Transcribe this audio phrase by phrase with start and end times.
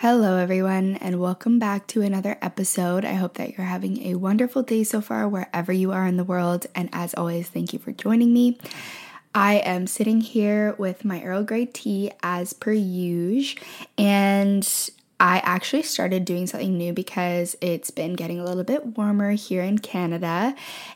[0.00, 3.04] Hello, everyone, and welcome back to another episode.
[3.04, 6.22] I hope that you're having a wonderful day so far, wherever you are in the
[6.22, 6.66] world.
[6.72, 8.60] And as always, thank you for joining me.
[9.34, 13.60] I am sitting here with my Earl Grey tea as per usual,
[13.98, 14.88] and
[15.20, 19.62] I actually started doing something new because it's been getting a little bit warmer here
[19.62, 20.54] in Canada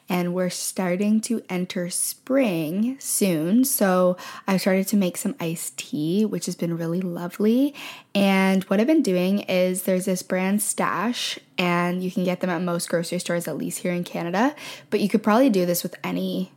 [0.09, 3.65] and we're starting to enter spring soon.
[3.65, 7.75] So I've started to make some iced tea, which has been really lovely.
[8.15, 12.51] And what I've been doing is there's this brand Stash, and you can get them
[12.51, 14.55] at most grocery stores, at least here in Canada,
[14.91, 16.53] but you could probably do this with any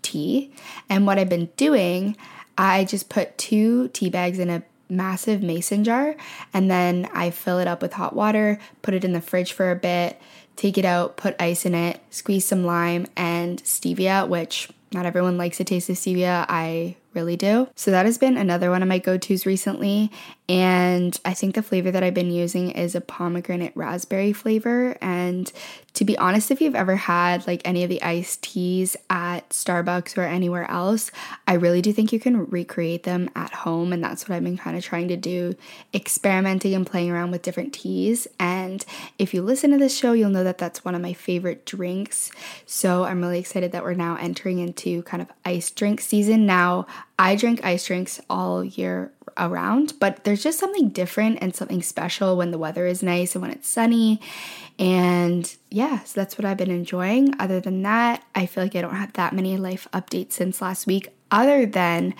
[0.00, 0.50] tea.
[0.88, 2.16] And what I've been doing,
[2.56, 6.16] I just put two tea bags in a massive mason jar
[6.54, 9.70] and then I fill it up with hot water, put it in the fridge for
[9.70, 10.20] a bit,
[10.56, 15.36] take it out, put ice in it, squeeze some lime and stevia, which not everyone
[15.36, 16.46] likes the taste of stevia.
[16.48, 17.68] I really do.
[17.74, 20.12] So that has been another one of my go-tos recently
[20.48, 25.50] and I think the flavor that I've been using is a pomegranate raspberry flavor and
[25.94, 30.16] to be honest if you've ever had like any of the iced teas at Starbucks
[30.16, 31.10] or anywhere else,
[31.48, 34.58] I really do think you can recreate them at home and that's what I've been
[34.58, 35.56] kind of trying to do,
[35.92, 38.84] experimenting and playing around with different teas and
[39.18, 42.30] if you listen to this show, you'll know that that's one of my favorite drinks.
[42.66, 46.46] So I'm really excited that we're now entering into kind of iced drink season.
[46.46, 46.86] Now,
[47.18, 52.36] I drink ice drinks all year around, but there's just something different and something special
[52.36, 54.20] when the weather is nice and when it's sunny.
[54.78, 57.34] And yeah, so that's what I've been enjoying.
[57.40, 60.86] Other than that, I feel like I don't have that many life updates since last
[60.86, 62.14] week, other than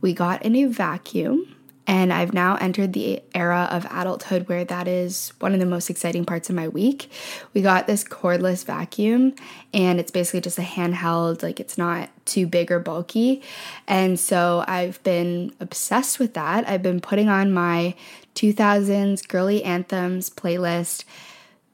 [0.00, 1.54] we got a new vacuum.
[1.88, 5.88] And I've now entered the era of adulthood where that is one of the most
[5.88, 7.10] exciting parts of my week.
[7.54, 9.34] We got this cordless vacuum,
[9.72, 13.42] and it's basically just a handheld, like it's not too big or bulky.
[13.86, 16.68] And so I've been obsessed with that.
[16.68, 17.94] I've been putting on my
[18.34, 21.04] 2000s girly anthems playlist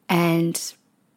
[0.09, 0.75] and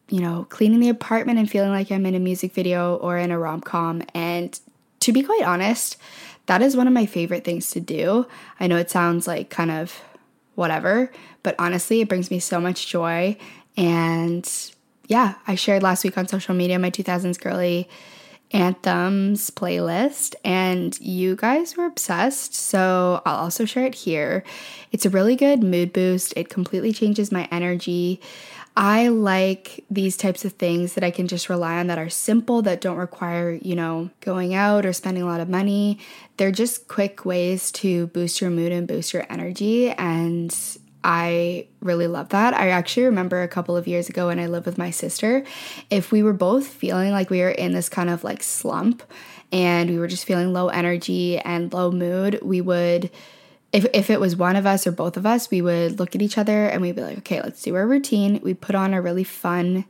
[0.08, 3.30] you know, cleaning the apartment and feeling like I'm in a music video or in
[3.30, 4.02] a rom com.
[4.14, 4.58] And
[5.00, 5.96] to be quite honest,
[6.48, 8.26] that is one of my favorite things to do.
[8.58, 10.02] I know it sounds like kind of
[10.54, 13.36] whatever, but honestly, it brings me so much joy.
[13.76, 14.50] And
[15.06, 17.88] yeah, I shared last week on social media my 2000s girly
[18.50, 22.54] anthems playlist, and you guys were obsessed.
[22.54, 24.42] So I'll also share it here.
[24.90, 28.22] It's a really good mood boost, it completely changes my energy.
[28.80, 32.62] I like these types of things that I can just rely on that are simple,
[32.62, 35.98] that don't require, you know, going out or spending a lot of money.
[36.36, 39.90] They're just quick ways to boost your mood and boost your energy.
[39.90, 40.56] And
[41.02, 42.54] I really love that.
[42.54, 45.42] I actually remember a couple of years ago when I lived with my sister,
[45.90, 49.02] if we were both feeling like we were in this kind of like slump
[49.50, 53.10] and we were just feeling low energy and low mood, we would
[53.72, 56.22] if, if it was one of us or both of us, we would look at
[56.22, 58.40] each other and we'd be like, okay, let's do our routine.
[58.42, 59.84] We'd put on a really fun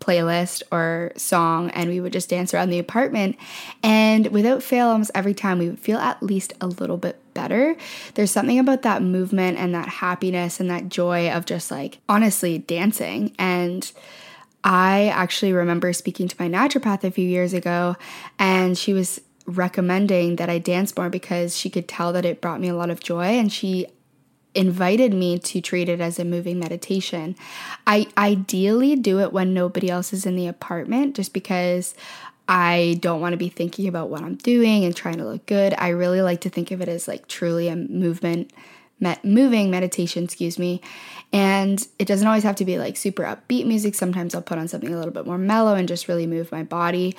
[0.00, 3.36] playlist or song and we would just dance around the apartment.
[3.82, 7.76] And without fail, almost every time we would feel at least a little bit better.
[8.14, 12.58] There's something about that movement and that happiness and that joy of just like honestly
[12.58, 13.34] dancing.
[13.38, 13.90] And
[14.64, 17.96] I actually remember speaking to my naturopath a few years ago
[18.38, 22.60] and she was recommending that I dance more because she could tell that it brought
[22.60, 23.86] me a lot of joy and she
[24.54, 27.36] invited me to treat it as a moving meditation.
[27.86, 31.94] I ideally do it when nobody else is in the apartment just because
[32.48, 35.72] I don't want to be thinking about what I'm doing and trying to look good.
[35.78, 38.52] I really like to think of it as like truly a movement
[38.98, 40.80] met, moving meditation, excuse me.
[41.32, 43.94] And it doesn't always have to be like super upbeat music.
[43.94, 46.64] Sometimes I'll put on something a little bit more mellow and just really move my
[46.64, 47.16] body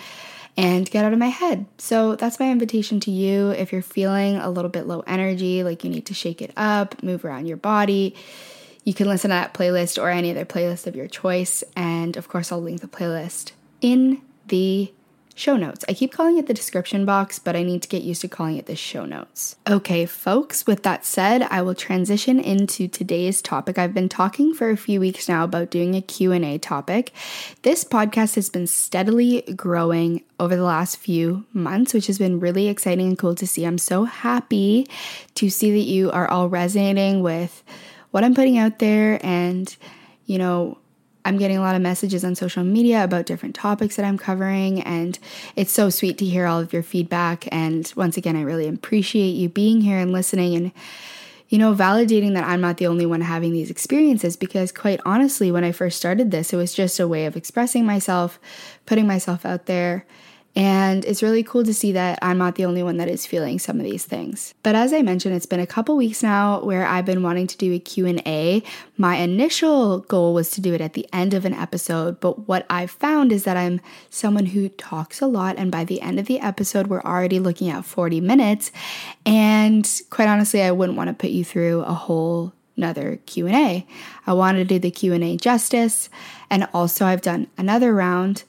[0.57, 1.65] and get out of my head.
[1.77, 3.49] So that's my invitation to you.
[3.51, 7.01] If you're feeling a little bit low energy, like you need to shake it up,
[7.01, 8.15] move around your body,
[8.83, 11.63] you can listen to that playlist or any other playlist of your choice.
[11.75, 14.91] And of course, I'll link the playlist in the
[15.35, 15.85] show notes.
[15.87, 18.57] I keep calling it the description box, but I need to get used to calling
[18.57, 19.55] it the show notes.
[19.67, 23.77] Okay, folks, with that said, I will transition into today's topic.
[23.77, 27.11] I've been talking for a few weeks now about doing a Q&A topic.
[27.61, 32.67] This podcast has been steadily growing over the last few months, which has been really
[32.67, 33.65] exciting and cool to see.
[33.65, 34.87] I'm so happy
[35.35, 37.63] to see that you are all resonating with
[38.11, 39.75] what I'm putting out there and
[40.31, 40.77] you know,
[41.23, 44.81] I'm getting a lot of messages on social media about different topics that I'm covering,
[44.81, 45.17] and
[45.55, 47.47] it's so sweet to hear all of your feedback.
[47.51, 50.71] And once again, I really appreciate you being here and listening and,
[51.49, 54.35] you know, validating that I'm not the only one having these experiences.
[54.35, 57.85] Because, quite honestly, when I first started this, it was just a way of expressing
[57.85, 58.39] myself,
[58.85, 60.05] putting myself out there,
[60.55, 63.57] and it's really cool to see that I'm not the only one that is feeling
[63.57, 64.53] some of these things.
[64.63, 67.57] But as I mentioned, it's been a couple weeks now where I've been wanting to
[67.57, 68.61] do a Q&A.
[68.97, 72.65] My initial goal was to do it at the end of an episode, but what
[72.69, 76.25] I've found is that I'm someone who talks a lot and by the end of
[76.25, 78.71] the episode we're already looking at 40 minutes
[79.25, 83.85] and quite honestly, I wouldn't want to put you through a whole another Q&A.
[84.25, 86.09] I wanted to do the Q&A justice
[86.49, 88.43] and also I've done another round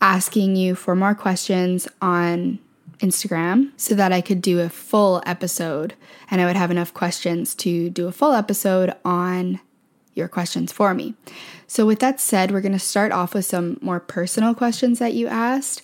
[0.00, 2.58] asking you for more questions on
[2.98, 5.94] Instagram so that I could do a full episode
[6.30, 9.60] and I would have enough questions to do a full episode on
[10.14, 11.14] your questions for me.
[11.66, 15.14] So, with that said, we're going to start off with some more personal questions that
[15.14, 15.82] you asked.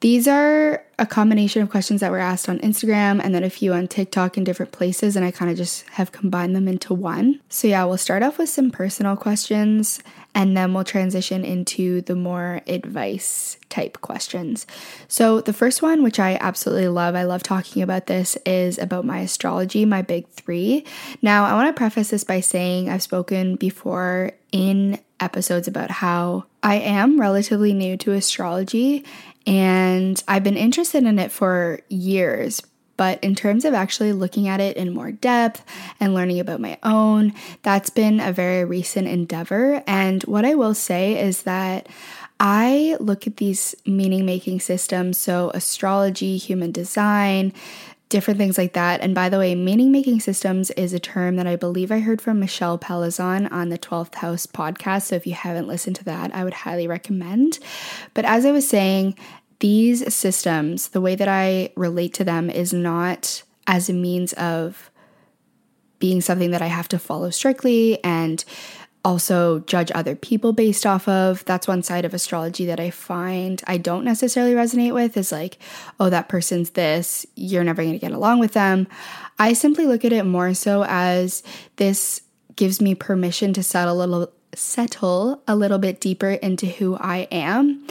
[0.00, 3.72] These are a combination of questions that were asked on Instagram and then a few
[3.72, 7.40] on TikTok in different places, and I kind of just have combined them into one.
[7.48, 10.00] So, yeah, we'll start off with some personal questions
[10.38, 14.68] and then we'll transition into the more advice type questions.
[15.08, 19.04] So, the first one, which I absolutely love, I love talking about this, is about
[19.04, 20.86] my astrology, my big three.
[21.22, 26.44] Now, I want to preface this by saying I've spoken before in episodes about how
[26.62, 29.04] I am relatively new to astrology
[29.44, 32.62] and I've been interested in it for years.
[32.98, 35.64] But in terms of actually looking at it in more depth
[35.98, 39.82] and learning about my own, that's been a very recent endeavor.
[39.86, 41.88] And what I will say is that
[42.40, 47.52] I look at these meaning making systems, so astrology, human design,
[48.08, 49.00] different things like that.
[49.00, 52.20] And by the way, meaning making systems is a term that I believe I heard
[52.20, 55.04] from Michelle Palazon on the 12th House podcast.
[55.04, 57.58] So if you haven't listened to that, I would highly recommend.
[58.14, 59.16] But as I was saying,
[59.60, 64.90] these systems, the way that I relate to them is not as a means of
[65.98, 68.44] being something that I have to follow strictly and
[69.04, 71.44] also judge other people based off of.
[71.44, 75.58] That's one side of astrology that I find I don't necessarily resonate with is like,
[75.98, 78.86] oh, that person's this, you're never going to get along with them.
[79.38, 81.42] I simply look at it more so as
[81.76, 82.22] this
[82.54, 87.28] gives me permission to settle a little settle a little bit deeper into who I
[87.30, 87.86] am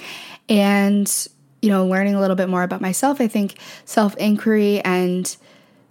[0.50, 1.28] and
[1.68, 3.20] you know learning a little bit more about myself.
[3.20, 5.36] I think self-inquiry and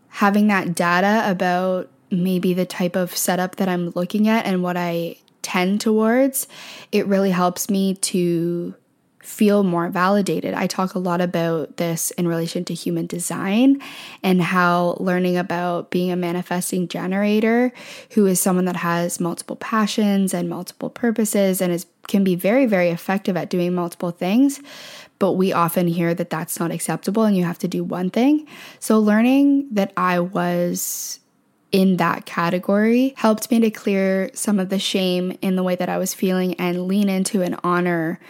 [0.08, 4.78] having that data about maybe the type of setup that I'm looking at and what
[4.78, 6.48] I tend towards,
[6.92, 8.74] it really helps me to
[9.20, 10.54] feel more validated.
[10.54, 13.82] I talk a lot about this in relation to human design
[14.22, 17.70] and how learning about being a manifesting generator
[18.12, 22.66] who is someone that has multiple passions and multiple purposes and is can be very
[22.66, 24.60] very effective at doing multiple things
[25.18, 28.46] but we often hear that that's not acceptable and you have to do one thing.
[28.78, 31.20] So learning that I was
[31.72, 35.88] in that category helped me to clear some of the shame in the way that
[35.88, 38.20] I was feeling and lean into and honor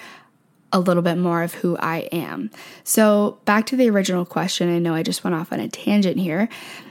[0.76, 2.50] a little bit more of who I am.
[2.84, 6.18] So, back to the original question, I know I just went off on a tangent
[6.18, 6.50] here.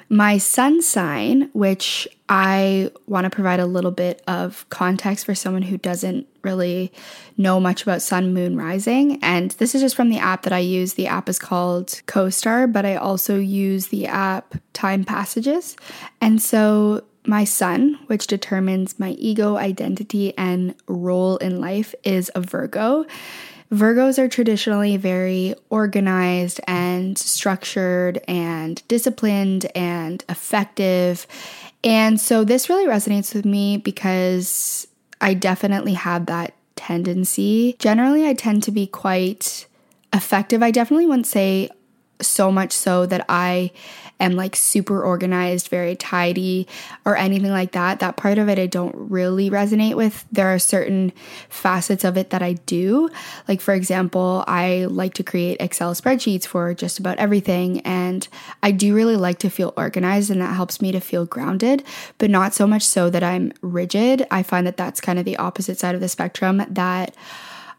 [0.09, 5.61] My sun sign, which I want to provide a little bit of context for someone
[5.61, 6.91] who doesn't really
[7.37, 9.23] know much about sun, moon, rising.
[9.23, 10.93] And this is just from the app that I use.
[10.93, 15.75] The app is called CoStar, but I also use the app Time Passages.
[16.21, 22.41] And so my sun, which determines my ego, identity, and role in life, is a
[22.41, 23.05] Virgo.
[23.71, 31.25] Virgos are traditionally very organized and structured and disciplined and effective.
[31.83, 34.87] And so this really resonates with me because
[35.19, 37.75] I definitely have that tendency.
[37.79, 39.67] Generally, I tend to be quite
[40.13, 40.61] effective.
[40.61, 41.69] I definitely wouldn't say
[42.21, 43.71] so much so that I
[44.19, 46.67] am like super organized, very tidy,
[47.03, 47.99] or anything like that.
[47.99, 50.25] That part of it I don't really resonate with.
[50.31, 51.11] There are certain
[51.49, 53.09] facets of it that I do.
[53.47, 57.81] Like, for example, I like to create Excel spreadsheets for just about everything.
[57.81, 58.25] And
[58.63, 61.83] I do really like to feel organized, and that helps me to feel grounded,
[62.17, 64.25] but not so much so that I'm rigid.
[64.31, 67.15] I find that that's kind of the opposite side of the spectrum that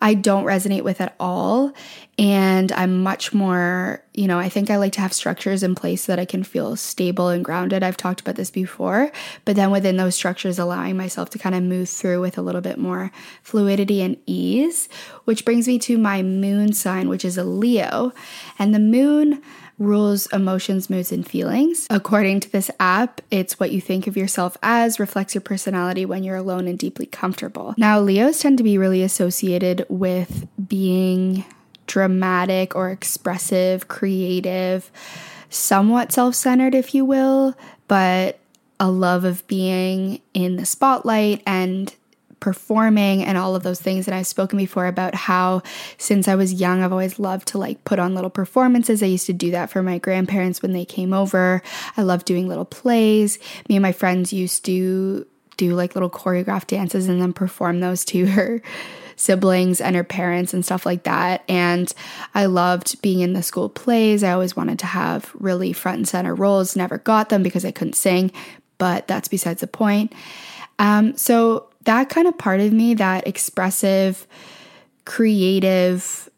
[0.00, 1.72] I don't resonate with at all.
[2.18, 6.04] And I'm much more, you know, I think I like to have structures in place
[6.04, 7.82] so that I can feel stable and grounded.
[7.82, 9.12] I've talked about this before,
[9.44, 12.62] but then within those structures, allowing myself to kind of move through with a little
[12.62, 13.10] bit more
[13.42, 14.88] fluidity and ease,
[15.24, 18.12] which brings me to my moon sign, which is a Leo.
[18.58, 19.42] And the moon
[19.78, 21.86] rules emotions, moods, and feelings.
[21.90, 26.24] According to this app, it's what you think of yourself as, reflects your personality when
[26.24, 27.74] you're alone and deeply comfortable.
[27.76, 31.44] Now, Leos tend to be really associated with being
[31.86, 34.90] dramatic or expressive, creative,
[35.50, 37.56] somewhat self centered, if you will,
[37.88, 38.38] but
[38.78, 41.94] a love of being in the spotlight and
[42.40, 44.06] performing and all of those things.
[44.06, 45.62] And I've spoken before about how
[45.98, 49.02] since I was young, I've always loved to like put on little performances.
[49.02, 51.62] I used to do that for my grandparents when they came over.
[51.96, 53.38] I love doing little plays.
[53.68, 55.26] Me and my friends used to
[55.56, 58.62] do like little choreographed dances and then perform those to her
[59.16, 61.42] siblings and her parents and stuff like that.
[61.48, 61.92] And
[62.34, 64.22] I loved being in the school plays.
[64.22, 67.70] I always wanted to have really front and center roles, never got them because I
[67.70, 68.30] couldn't sing,
[68.78, 70.12] but that's besides the point.
[70.78, 74.26] Um, so that kind of part of me, that expressive,
[75.04, 76.28] creative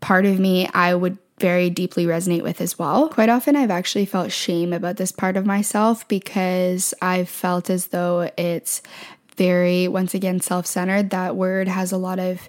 [0.00, 3.08] part of me, I would very deeply resonate with as well.
[3.08, 7.88] Quite often, I've actually felt shame about this part of myself because I've felt as
[7.88, 8.82] though it's
[9.36, 11.10] very, once again, self centered.
[11.10, 12.48] That word has a lot of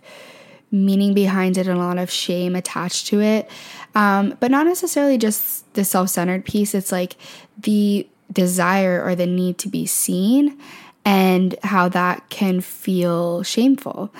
[0.71, 3.49] meaning behind it and a lot of shame attached to it.
[3.95, 7.15] Um, but not necessarily just the self centered piece, it's like
[7.57, 10.59] the desire or the need to be seen
[11.07, 14.13] and how that can feel shameful.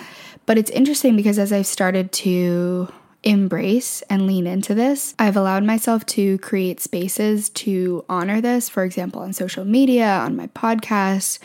[0.46, 2.88] But it's interesting because as I've started to
[3.22, 8.84] embrace and lean into this, I've allowed myself to create spaces to honor this, for
[8.84, 11.40] example, on social media, on my podcast,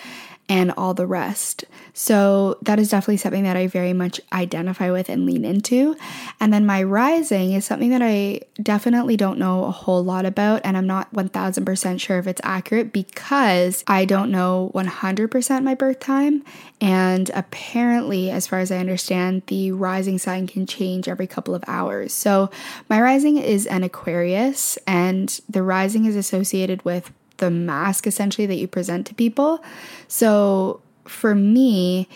[0.50, 1.64] and all the rest.
[1.94, 5.96] So that is definitely something that I very much identify with and lean into.
[6.40, 10.62] And then my rising is something that I definitely don't know a whole lot about,
[10.64, 16.00] and I'm not 1000% sure if it's accurate because I don't know 100% my birth
[16.00, 16.44] time.
[16.82, 21.64] And apparently, as far as I understand, the rising sign can change every couple of
[21.68, 22.12] hours.
[22.12, 22.50] So
[22.90, 27.12] my rising is an Aquarius, and the rising is associated with
[27.44, 29.62] the mask essentially that you present to people.
[30.08, 32.08] So for me,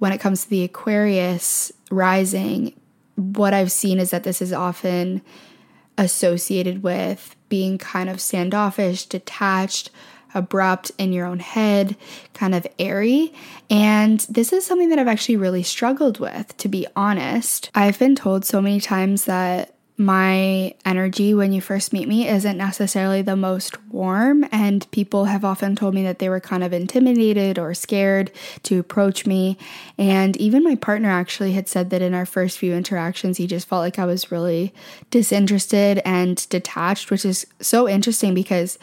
[0.00, 2.74] when it comes to the Aquarius rising,
[3.14, 5.22] what I've seen is that this is often
[5.96, 9.90] associated with being kind of standoffish, detached,
[10.34, 11.96] abrupt in your own head,
[12.32, 13.32] kind of airy.
[13.70, 17.70] And this is something that I've actually really struggled with, to be honest.
[17.76, 22.56] I've been told so many times that my energy when you first meet me isn't
[22.56, 26.72] necessarily the most warm, and people have often told me that they were kind of
[26.72, 28.32] intimidated or scared
[28.64, 29.56] to approach me.
[29.96, 33.68] And even my partner actually had said that in our first few interactions, he just
[33.68, 34.74] felt like I was really
[35.10, 38.80] disinterested and detached, which is so interesting because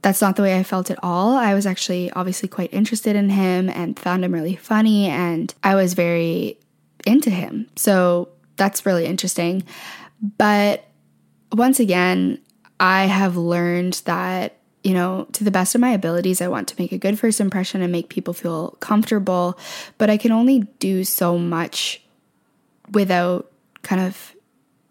[0.00, 1.34] that's not the way I felt at all.
[1.34, 5.74] I was actually obviously quite interested in him and found him really funny, and I
[5.74, 6.58] was very
[7.04, 7.68] into him.
[7.76, 9.64] So that's really interesting.
[10.20, 10.84] But
[11.52, 12.40] once again,
[12.80, 16.74] I have learned that, you know, to the best of my abilities, I want to
[16.78, 19.58] make a good first impression and make people feel comfortable,
[19.96, 22.02] but I can only do so much
[22.92, 23.50] without
[23.82, 24.34] kind of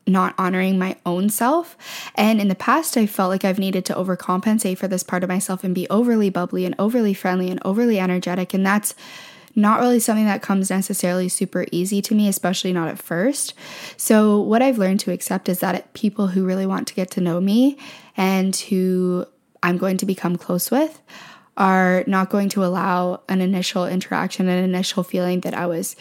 [0.06, 1.78] not honoring my own self.
[2.16, 5.30] And in the past, I felt like I've needed to overcompensate for this part of
[5.30, 8.54] myself and be overly bubbly and overly friendly and overly energetic.
[8.54, 8.96] And that's
[9.58, 13.56] not really something that comes necessarily super easy to me, especially not at first.
[13.98, 17.22] So, what I've learned to accept is that people who really want to get to
[17.22, 17.78] know me
[18.16, 19.26] and who
[19.64, 21.02] I'm going to become close with
[21.58, 25.96] are not going to allow an initial interaction, an initial feeling that I was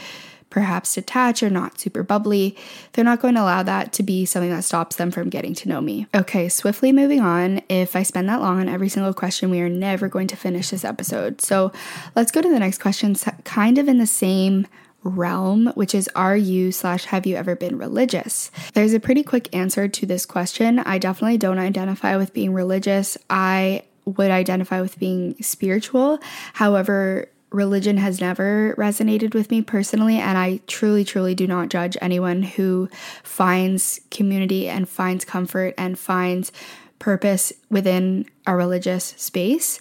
[0.51, 2.57] perhaps detached or not super bubbly,
[2.93, 5.69] they're not going to allow that to be something that stops them from getting to
[5.69, 6.07] know me.
[6.15, 7.61] Okay, swiftly moving on.
[7.69, 10.71] If I spend that long on every single question, we are never going to finish
[10.71, 11.41] this episode.
[11.41, 11.73] So
[12.15, 14.67] let's go to the next question, kind of in the same
[15.03, 18.51] realm, which is are you slash have you ever been religious?
[18.75, 20.79] There's a pretty quick answer to this question.
[20.81, 23.17] I definitely don't identify with being religious.
[23.31, 26.19] I would identify with being spiritual.
[26.55, 31.97] However, religion has never resonated with me personally, and I truly, truly do not judge
[32.01, 32.89] anyone who
[33.23, 36.53] finds community and finds comfort and finds
[36.99, 39.81] purpose within a religious space.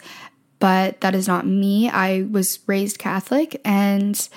[0.59, 1.89] But that is not me.
[1.89, 4.27] I was raised Catholic and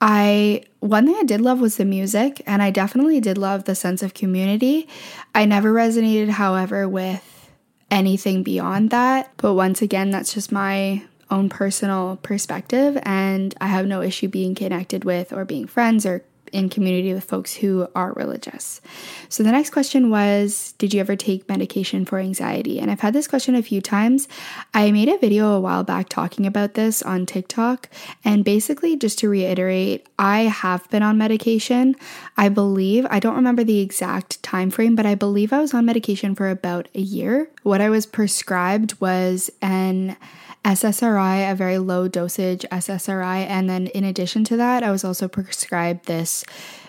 [0.00, 3.74] I one thing I did love was the music and I definitely did love the
[3.74, 4.88] sense of community.
[5.34, 7.50] I never resonated however with
[7.90, 11.04] anything beyond that, but once again that's just my
[11.34, 16.24] own personal perspective, and I have no issue being connected with or being friends or
[16.54, 18.80] in community with folks who are religious.
[19.28, 22.78] So the next question was Did you ever take medication for anxiety?
[22.78, 24.28] And I've had this question a few times.
[24.72, 27.88] I made a video a while back talking about this on TikTok.
[28.24, 31.96] And basically, just to reiterate, I have been on medication.
[32.36, 35.84] I believe, I don't remember the exact time frame, but I believe I was on
[35.84, 37.50] medication for about a year.
[37.64, 40.16] What I was prescribed was an
[40.64, 43.46] SSRI, a very low dosage SSRI.
[43.46, 46.44] And then in addition to that, I was also prescribed this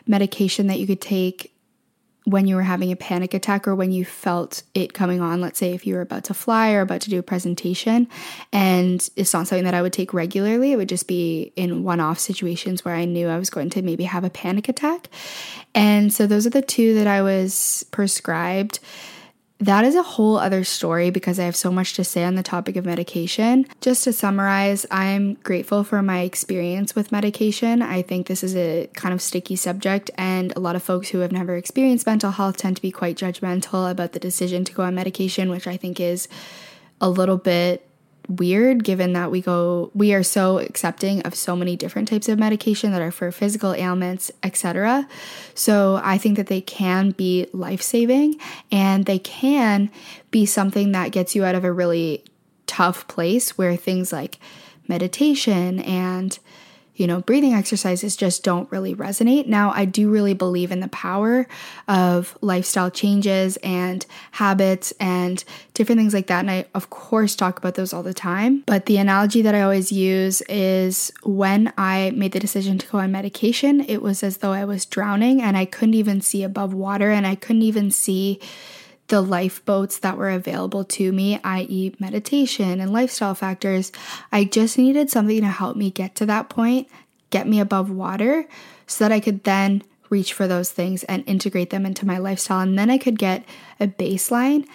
[0.07, 1.51] medication that you could take
[2.25, 5.41] when you were having a panic attack or when you felt it coming on.
[5.41, 8.07] Let's say if you were about to fly or about to do a presentation,
[8.51, 11.99] and it's not something that I would take regularly, it would just be in one
[11.99, 15.09] off situations where I knew I was going to maybe have a panic attack.
[15.75, 18.79] And so those are the two that I was prescribed
[19.59, 22.43] that is a whole other story because I have so much to say on the
[22.43, 23.65] topic of medication.
[23.79, 27.81] Just to summarize, I'm grateful for my experience with medication.
[27.81, 31.19] I think this is a kind of sticky subject, and a lot of folks who
[31.19, 34.83] have never experienced mental health tend to be quite judgmental about the decision to go
[34.83, 36.27] on medication, which I think is
[36.99, 37.87] a little bit
[38.27, 42.39] weird given that we go we are so accepting of so many different types of
[42.39, 45.07] medication that are for physical ailments etc
[45.53, 48.35] so i think that they can be life-saving
[48.71, 49.89] and they can
[50.31, 52.23] be something that gets you out of a really
[52.67, 54.39] tough place where things like
[54.87, 56.39] meditation and
[56.95, 59.47] you know, breathing exercises just don't really resonate.
[59.47, 61.45] Now, I do really believe in the power
[61.87, 66.39] of lifestyle changes and habits and different things like that.
[66.39, 68.63] And I, of course, talk about those all the time.
[68.65, 72.99] But the analogy that I always use is when I made the decision to go
[72.99, 76.73] on medication, it was as though I was drowning and I couldn't even see above
[76.73, 78.39] water and I couldn't even see
[79.07, 83.91] the lifeboats that were available to me, i.e., meditation and lifestyle factors.
[84.31, 86.87] I just needed something to help me get to that point,
[87.29, 88.45] get me above water,
[88.87, 92.61] so that I could then reach for those things and integrate them into my lifestyle.
[92.61, 93.45] And then I could get
[93.79, 94.67] a baseline,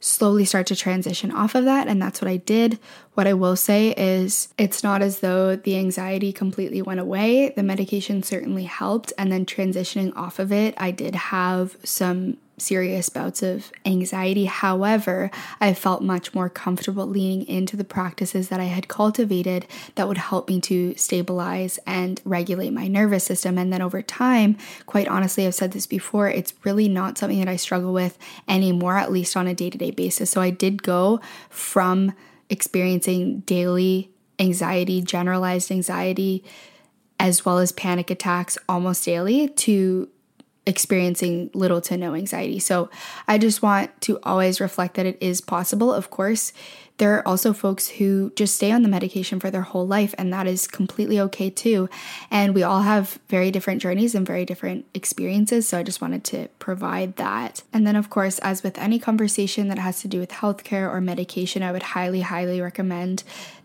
[0.00, 1.88] slowly start to transition off of that.
[1.88, 2.78] And that's what I did.
[3.14, 7.50] What I will say is, it's not as though the anxiety completely went away.
[7.50, 9.12] The medication certainly helped.
[9.16, 14.44] And then transitioning off of it, I did have some serious bouts of anxiety.
[14.44, 20.08] However, I felt much more comfortable leaning into the practices that I had cultivated that
[20.08, 23.58] would help me to stabilize and regulate my nervous system.
[23.58, 27.48] And then over time, quite honestly, I've said this before, it's really not something that
[27.48, 30.30] I struggle with anymore, at least on a day to day basis.
[30.30, 32.12] So I did go from
[32.48, 36.44] experiencing daily anxiety, generalized anxiety,
[37.18, 40.08] as well as panic attacks almost daily to
[40.66, 42.58] experiencing little to no anxiety.
[42.58, 42.90] So
[43.28, 45.92] I just want to always reflect that it is possible.
[45.92, 46.52] Of course,
[46.98, 50.32] there are also folks who just stay on the medication for their whole life, and
[50.32, 51.88] that is completely okay too.
[52.30, 55.66] And we all have very different journeys and very different experiences.
[55.66, 57.62] So I just wanted to provide that.
[57.72, 61.00] And then, of course, as with any conversation that has to do with healthcare or
[61.00, 63.24] medication, I would highly, highly recommend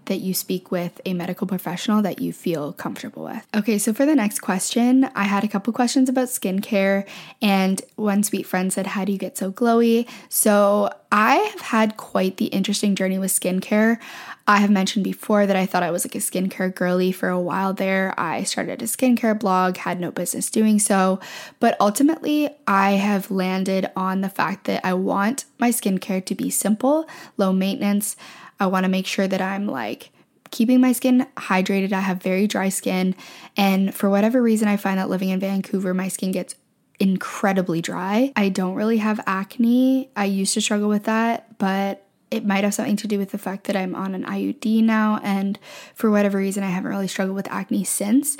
[0.10, 3.48] that you speak with a medical professional that you feel comfortable with.
[3.56, 7.08] Okay, so for the next question, I had a couple questions about skincare,
[7.42, 10.10] and one sweet friend said, How do you get so glowy?
[10.28, 14.00] So I have had quite the interesting journey with skincare.
[14.48, 17.40] I have mentioned before that I thought I was like a skincare girly for a
[17.40, 18.16] while there.
[18.18, 21.20] I started a skincare blog, had no business doing so,
[21.60, 26.50] but ultimately I have landed on the fact that I want my skincare to be
[26.50, 28.16] simple, low maintenance.
[28.60, 30.12] I want to make sure that I'm like
[30.52, 31.94] keeping my skin hydrated.
[31.94, 33.16] I have very dry skin.
[33.56, 36.56] And for whatever reason, I find that living in Vancouver, my skin gets
[37.00, 38.34] incredibly dry.
[38.36, 40.10] I don't really have acne.
[40.16, 43.38] I used to struggle with that, but it might have something to do with the
[43.38, 45.20] fact that I'm on an IUD now.
[45.24, 45.58] And
[45.96, 48.38] for whatever reason, I haven't really struggled with acne since.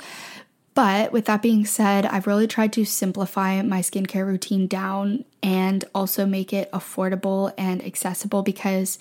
[0.74, 5.84] But with that being said, I've really tried to simplify my skincare routine down and
[5.94, 8.98] also make it affordable and accessible because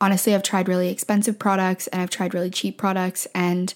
[0.00, 3.72] honestly, I've tried really expensive products and I've tried really cheap products, and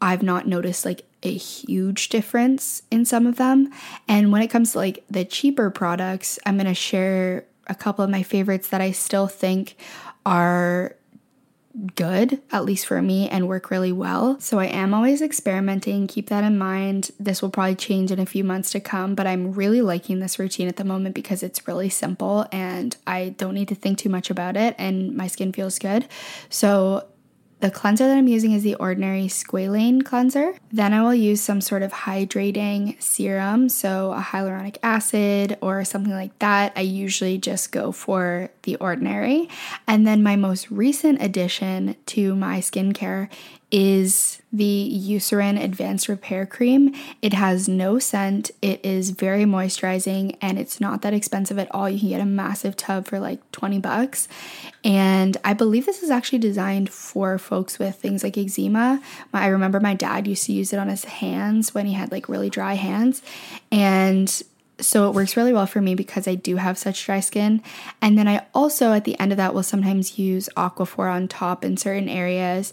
[0.00, 3.72] I've not noticed like a huge difference in some of them.
[4.06, 8.10] And when it comes to like the cheaper products, I'm gonna share a couple of
[8.10, 9.76] my favorites that I still think
[10.24, 10.94] are
[11.94, 14.38] good, at least for me, and work really well.
[14.40, 16.06] So I am always experimenting.
[16.06, 17.10] Keep that in mind.
[17.18, 20.38] This will probably change in a few months to come, but I'm really liking this
[20.38, 24.08] routine at the moment because it's really simple and I don't need to think too
[24.08, 26.06] much about it and my skin feels good.
[26.48, 27.06] So
[27.60, 30.54] the cleanser that I'm using is the Ordinary Squalane cleanser.
[30.70, 36.12] Then I will use some sort of hydrating serum, so a hyaluronic acid or something
[36.12, 36.72] like that.
[36.76, 39.48] I usually just go for the Ordinary.
[39.86, 43.28] And then my most recent addition to my skincare
[43.70, 46.94] is the Eucerin Advanced Repair Cream.
[47.20, 51.88] It has no scent, it is very moisturizing, and it's not that expensive at all.
[51.88, 54.26] You can get a massive tub for like 20 bucks.
[54.84, 59.02] And I believe this is actually designed for folks with things like eczema.
[59.34, 62.28] I remember my dad used to use it on his hands when he had like
[62.28, 63.20] really dry hands.
[63.70, 64.42] And
[64.80, 67.62] so it works really well for me because I do have such dry skin.
[68.00, 71.64] And then I also, at the end of that, will sometimes use Aquaphor on top
[71.64, 72.72] in certain areas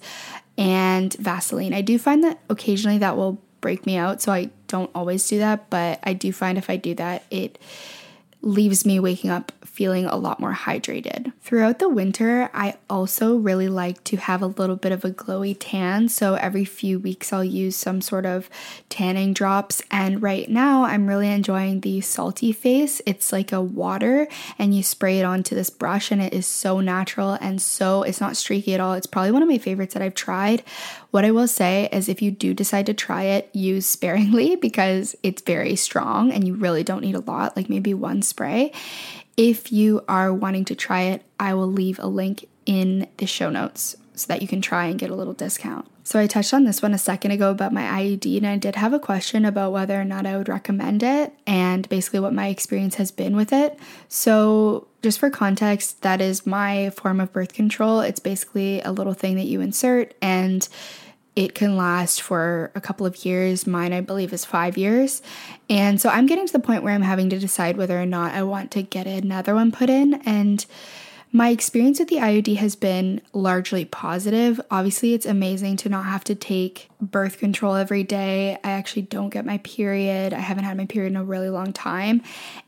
[0.58, 1.74] and Vaseline.
[1.74, 5.40] I do find that occasionally that will break me out, so I don't always do
[5.40, 7.58] that, but I do find if I do that, it
[8.46, 11.34] leaves me waking up feeling a lot more hydrated.
[11.42, 15.58] Throughout the winter, I also really like to have a little bit of a glowy
[15.60, 16.08] tan.
[16.08, 18.50] So every few weeks, I'll use some sort of
[18.88, 19.82] tanning drops.
[19.92, 23.02] And right now, I'm really enjoying the Salty Face.
[23.06, 24.28] It's like a water,
[24.58, 28.22] and you spray it onto this brush, and it is so natural and so it's
[28.22, 28.94] not streaky at all.
[28.94, 30.64] It's probably one of my favorites that I've tried.
[31.16, 35.16] What I will say is, if you do decide to try it, use sparingly because
[35.24, 38.74] it's very strong and you really don't need a lot, like maybe one spray.
[39.38, 43.50] If you are wanting to try it, I will leave a link in the show
[43.50, 45.88] notes so that you can try and get a little discount.
[46.04, 48.76] So, I touched on this one a second ago about my IUD, and I did
[48.76, 52.50] have a question about whether or not I would recommend it and basically what my
[52.50, 53.80] experience has been with it.
[54.10, 58.02] So, just for context, that is my form of birth control.
[58.02, 60.68] It's basically a little thing that you insert and
[61.36, 63.68] it can last for a couple of years.
[63.68, 65.22] Mine, I believe, is five years.
[65.70, 68.34] And so I'm getting to the point where I'm having to decide whether or not
[68.34, 70.16] I want to get another one put in.
[70.26, 70.66] And
[71.36, 74.62] my experience with the IUD has been largely positive.
[74.72, 78.58] Obviously, it's amazing to not have to take birth control every day.
[78.64, 80.32] I actually don't get my period.
[80.32, 82.22] I haven't had my period in a really long time.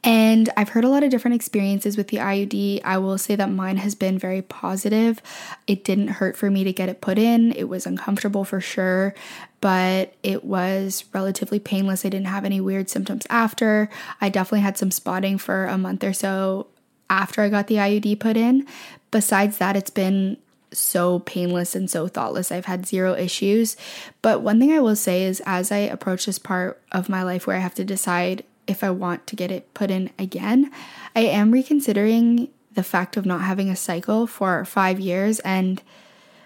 [0.03, 2.81] And I've heard a lot of different experiences with the IUD.
[2.83, 5.21] I will say that mine has been very positive.
[5.65, 9.15] It didn't hurt for me to get it put in, it was uncomfortable for sure.
[9.61, 12.05] But it was relatively painless.
[12.05, 13.89] I didn't have any weird symptoms after.
[14.19, 16.67] I definitely had some spotting for a month or so
[17.09, 18.67] after I got the IUD put in.
[19.11, 20.37] Besides that, it's been
[20.73, 22.51] so painless and so thoughtless.
[22.51, 23.77] I've had zero issues.
[24.21, 27.47] But one thing I will say is, as I approach this part of my life
[27.47, 30.71] where I have to decide if I want to get it put in again,
[31.15, 35.81] I am reconsidering the fact of not having a cycle for five years and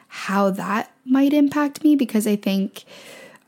[0.07, 2.85] how that might impact me because I think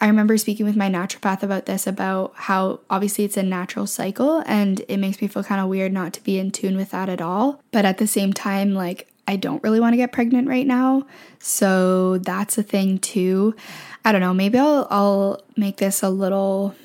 [0.03, 4.43] I remember speaking with my naturopath about this about how obviously it's a natural cycle
[4.45, 7.07] and it makes me feel kind of weird not to be in tune with that
[7.07, 7.61] at all.
[7.71, 11.07] But at the same time, like I don't really want to get pregnant right now.
[11.39, 13.55] So that's a thing too.
[14.03, 16.75] I don't know, maybe I'll I'll make this a little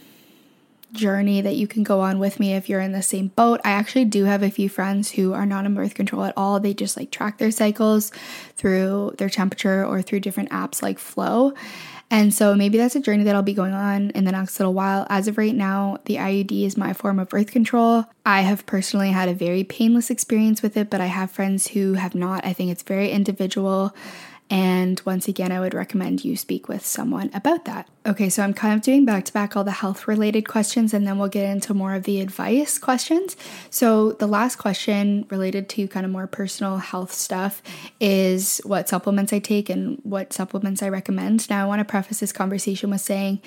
[0.93, 3.61] journey that you can go on with me if you're in the same boat.
[3.65, 6.61] I actually do have a few friends who are not on birth control at all.
[6.61, 8.13] They just like track their cycles
[8.55, 11.53] through their temperature or through different apps like Flo.
[12.11, 14.73] And so maybe that's a journey that I'll be going on in the next little
[14.73, 15.07] while.
[15.11, 18.07] As of right now, the IUD is my form of birth control.
[18.25, 21.95] I have personally had a very painless experience with it, but I have friends who
[21.95, 22.47] have not.
[22.47, 23.95] I think it's very individual.
[24.51, 27.87] And once again, I would recommend you speak with someone about that.
[28.07, 31.07] Okay, so I'm kind of doing back to back all the health related questions, and
[31.07, 33.37] then we'll get into more of the advice questions.
[33.69, 37.63] So, the last question related to kind of more personal health stuff
[38.01, 41.51] is what supplements I take and what supplements I recommend.
[41.51, 43.43] Now, I want to preface this conversation with saying,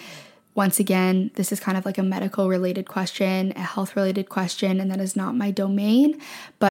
[0.54, 4.80] once again, this is kind of like a medical related question, a health related question,
[4.80, 6.20] and that is not my domain.
[6.60, 6.71] But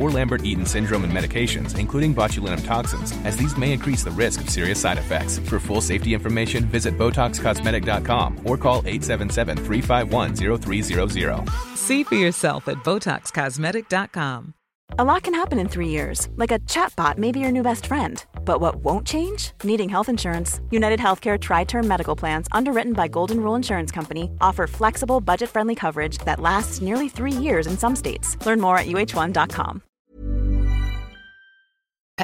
[0.01, 4.41] or Lambert Eaton syndrome and medications, including botulinum toxins, as these may increase the risk
[4.41, 5.39] of serious side effects.
[5.39, 11.49] For full safety information, visit BotoxCosmetic.com or call 877 351 0300.
[11.75, 14.55] See for yourself at BotoxCosmetic.com.
[14.99, 17.85] A lot can happen in three years, like a chatbot may be your new best
[17.85, 18.23] friend.
[18.43, 19.51] But what won't change?
[19.63, 20.59] Needing health insurance.
[20.69, 25.75] United Healthcare TriTerm Medical Plans, underwritten by Golden Rule Insurance Company, offer flexible, budget friendly
[25.75, 28.35] coverage that lasts nearly three years in some states.
[28.45, 29.81] Learn more at uh1.com.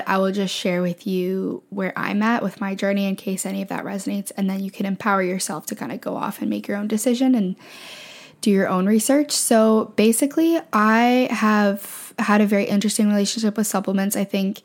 [0.06, 3.62] I will just share with you where I'm at with my journey in case any
[3.62, 6.50] of that resonates, and then you can empower yourself to kind of go off and
[6.50, 7.56] make your own decision and
[8.42, 9.32] do your own research.
[9.32, 14.16] So basically, I have had a very interesting relationship with supplements.
[14.16, 14.62] I think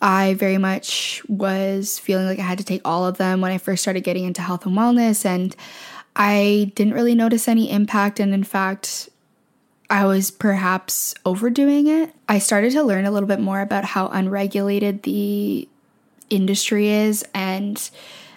[0.00, 3.58] I very much was feeling like I had to take all of them when I
[3.58, 5.54] first started getting into health and wellness, and
[6.16, 8.18] I didn't really notice any impact.
[8.18, 9.08] And in fact,
[9.92, 12.14] I was perhaps overdoing it.
[12.26, 15.68] I started to learn a little bit more about how unregulated the
[16.30, 17.90] industry is and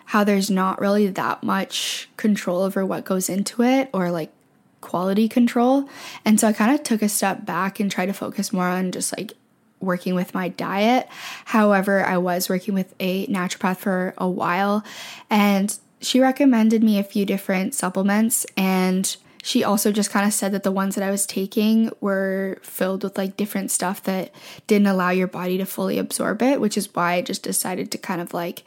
[0.03, 4.33] how there's not really that much control over what goes into it or like
[4.81, 5.87] quality control.
[6.25, 8.91] And so I kind of took a step back and tried to focus more on
[8.91, 9.31] just like
[9.79, 11.07] working with my diet.
[11.45, 14.83] However, I was working with a naturopath for a while
[15.29, 19.15] and she recommended me a few different supplements and
[19.45, 23.03] she also just kind of said that the ones that I was taking were filled
[23.03, 24.31] with like different stuff that
[24.65, 27.99] didn't allow your body to fully absorb it, which is why I just decided to
[27.99, 28.63] kind of like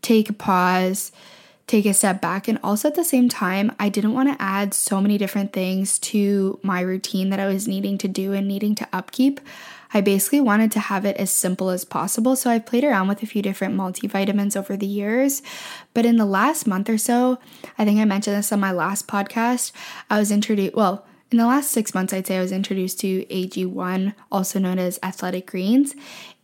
[0.00, 1.12] take a pause,
[1.66, 2.48] take a step back.
[2.48, 5.98] And also at the same time, I didn't want to add so many different things
[5.98, 9.38] to my routine that I was needing to do and needing to upkeep.
[9.94, 12.36] I basically wanted to have it as simple as possible.
[12.36, 15.42] So I've played around with a few different multivitamins over the years.
[15.94, 17.38] But in the last month or so,
[17.78, 19.72] I think I mentioned this on my last podcast,
[20.10, 23.24] I was introduced, well, in the last six months, I'd say I was introduced to
[23.24, 25.94] AG1, also known as Athletic Greens.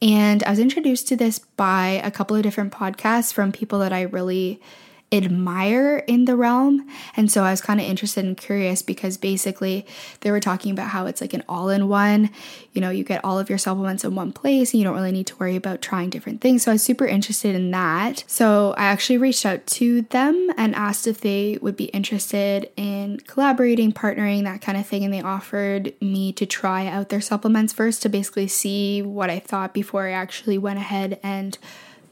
[0.01, 3.93] And I was introduced to this by a couple of different podcasts from people that
[3.93, 4.63] I really
[5.11, 6.87] admire in the realm.
[7.17, 9.87] And so I was kind of interested and curious because basically
[10.21, 12.31] they were talking about how it's like an all in one.
[12.73, 15.13] You know, you get all of your supplements in one place and you don't really
[15.13, 16.63] need to worry about trying different things.
[16.63, 18.25] So I was super interested in that.
[18.27, 23.21] So I actually reached out to them and asked if they would be interested in
[23.21, 25.05] collaborating, partnering, that kind of thing.
[25.05, 29.39] And they offered me to try out their supplements first to basically see what I
[29.39, 31.57] thought before I actually went ahead and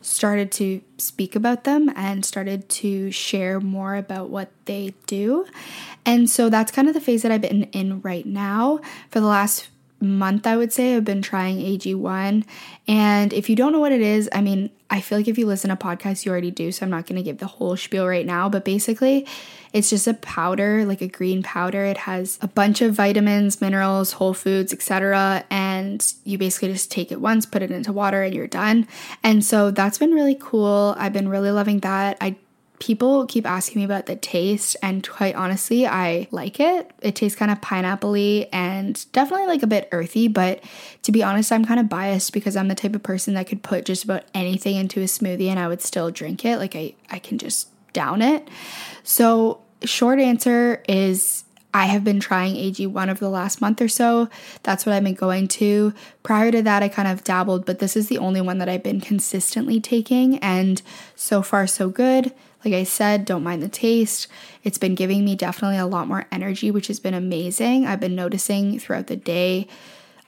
[0.07, 5.47] started to speak about them and started to share more about what they do.
[6.05, 8.79] And so that's kind of the phase that I've been in right now.
[9.11, 9.69] For the last
[10.01, 12.45] month, I would say, I've been trying AG1.
[12.87, 15.47] And if you don't know what it is, I mean, I feel like if you
[15.47, 16.71] listen to podcasts, you already do.
[16.71, 18.49] So I'm not going to give the whole spiel right now.
[18.49, 19.27] But basically,
[19.77, 21.85] it's just a powder, like a green powder.
[21.85, 25.45] It has a bunch of vitamins, minerals, whole foods, etc.
[25.51, 28.89] And you basically just take it once, put it into water, and you're done.
[29.23, 30.95] And so that's been really cool.
[30.97, 32.17] I've been really loving that.
[32.23, 32.37] I
[32.79, 37.39] people keep asking me about the taste and quite honestly i like it it tastes
[37.39, 40.63] kind of pineappley and definitely like a bit earthy but
[41.03, 43.63] to be honest i'm kind of biased because i'm the type of person that could
[43.63, 46.95] put just about anything into a smoothie and i would still drink it like i
[47.11, 48.47] i can just down it
[49.03, 51.45] so short answer is
[51.77, 54.31] I have been trying AG1 over the last month or so.
[54.63, 55.93] That's what I've been going to.
[56.23, 58.83] Prior to that, I kind of dabbled, but this is the only one that I've
[58.83, 60.39] been consistently taking.
[60.39, 60.81] And
[61.15, 62.33] so far, so good.
[62.65, 64.27] Like I said, don't mind the taste.
[64.65, 67.87] It's been giving me definitely a lot more energy, which has been amazing.
[67.87, 69.69] I've been noticing throughout the day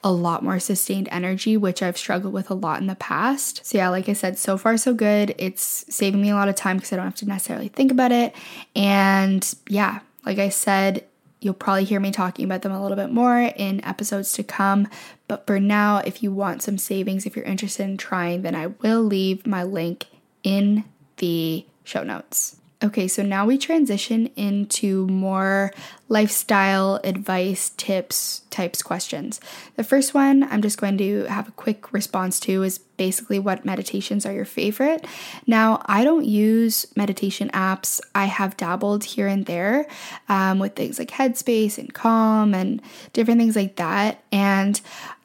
[0.04, 3.66] a lot more sustained energy, which I've struggled with a lot in the past.
[3.66, 5.34] So, yeah, like I said, so far so good.
[5.38, 8.12] It's saving me a lot of time because I don't have to necessarily think about
[8.12, 8.34] it.
[8.76, 11.04] And yeah, like I said,
[11.40, 14.88] You'll probably hear me talking about them a little bit more in episodes to come.
[15.28, 18.68] But for now, if you want some savings, if you're interested in trying, then I
[18.68, 20.06] will leave my link
[20.42, 20.84] in
[21.18, 22.56] the show notes.
[22.80, 25.72] Okay, so now we transition into more
[26.08, 29.40] lifestyle advice, tips, types questions.
[29.74, 33.64] The first one I'm just going to have a quick response to is basically what
[33.64, 35.04] meditations are your favorite.
[35.44, 38.00] Now, I don't use meditation apps.
[38.14, 39.88] I have dabbled here and there
[40.28, 42.80] um, with things like Headspace and Calm and
[43.12, 44.22] different things like that.
[44.30, 44.80] And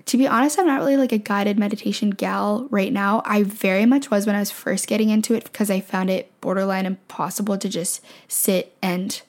[0.05, 3.21] to be honest, I'm not really like a guided meditation gal right now.
[3.25, 6.29] I very much was when I was first getting into it because I found it
[6.41, 9.21] borderline impossible to just sit and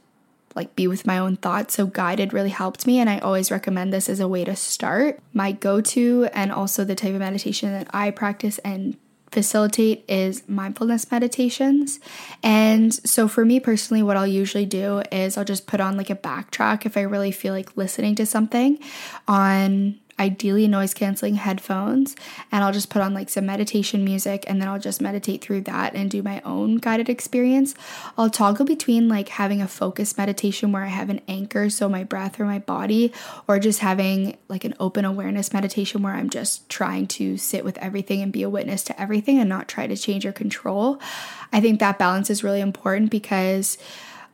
[0.54, 1.74] like be with my own thoughts.
[1.74, 5.20] So guided really helped me and I always recommend this as a way to start.
[5.32, 8.96] My go-to and also the type of meditation that I practice and
[9.30, 11.98] facilitate is mindfulness meditations.
[12.42, 16.08] And so for me personally, what I'll usually do is I'll just put on like
[16.08, 18.78] a backtrack if I really feel like listening to something
[19.26, 22.14] on ideally noise canceling headphones
[22.52, 25.62] and I'll just put on like some meditation music and then I'll just meditate through
[25.62, 27.74] that and do my own guided experience.
[28.16, 32.04] I'll toggle between like having a focused meditation where I have an anchor, so my
[32.04, 33.12] breath or my body,
[33.48, 37.78] or just having like an open awareness meditation where I'm just trying to sit with
[37.78, 41.00] everything and be a witness to everything and not try to change or control.
[41.52, 43.78] I think that balance is really important because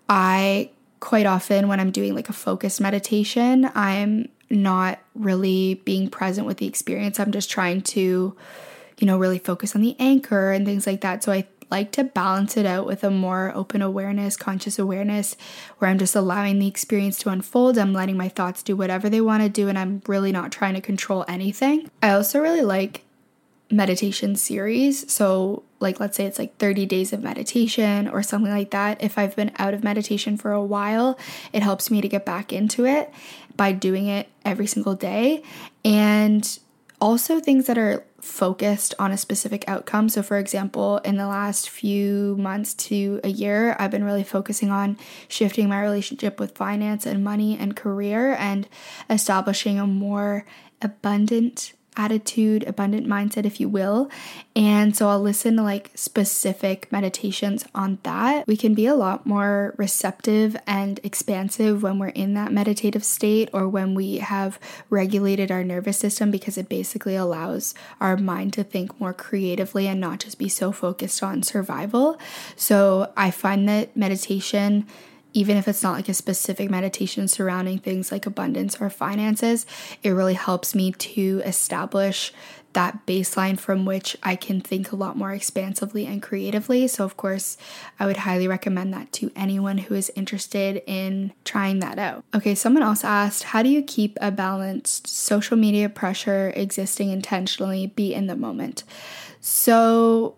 [0.08, 6.46] I quite often when I'm doing like a focused meditation, I'm not really being present
[6.46, 7.18] with the experience.
[7.18, 8.36] I'm just trying to,
[8.98, 11.24] you know, really focus on the anchor and things like that.
[11.24, 15.36] So I like to balance it out with a more open awareness, conscious awareness,
[15.78, 17.78] where I'm just allowing the experience to unfold.
[17.78, 20.74] I'm letting my thoughts do whatever they want to do, and I'm really not trying
[20.74, 21.88] to control anything.
[22.02, 23.04] I also really like
[23.70, 25.10] meditation series.
[25.12, 29.02] So, like, let's say it's like 30 days of meditation or something like that.
[29.02, 31.18] If I've been out of meditation for a while,
[31.52, 33.12] it helps me to get back into it
[33.56, 35.42] by doing it every single day.
[35.84, 36.58] And
[37.00, 40.08] also things that are focused on a specific outcome.
[40.08, 44.70] So, for example, in the last few months to a year, I've been really focusing
[44.70, 48.68] on shifting my relationship with finance and money and career and
[49.08, 50.44] establishing a more
[50.82, 54.10] abundant attitude, abundant mindset, if you will.
[54.56, 58.46] And so I'll listen to like specific meditations on that.
[58.46, 63.50] We can be a lot more receptive and expansive when we're in that meditative state
[63.52, 64.58] or when we have
[64.88, 70.00] regulated our nervous system because it basically allows our mind to think more creatively and
[70.00, 72.18] not just be so focused on survival.
[72.56, 74.86] So I find that meditation
[75.32, 79.66] even if it's not like a specific meditation surrounding things like abundance or finances,
[80.02, 82.32] it really helps me to establish
[82.72, 86.86] that baseline from which I can think a lot more expansively and creatively.
[86.86, 87.56] So, of course,
[87.98, 92.24] I would highly recommend that to anyone who is interested in trying that out.
[92.34, 97.88] Okay, someone else asked, How do you keep a balanced social media pressure existing intentionally,
[97.88, 98.84] be in the moment?
[99.40, 100.36] So,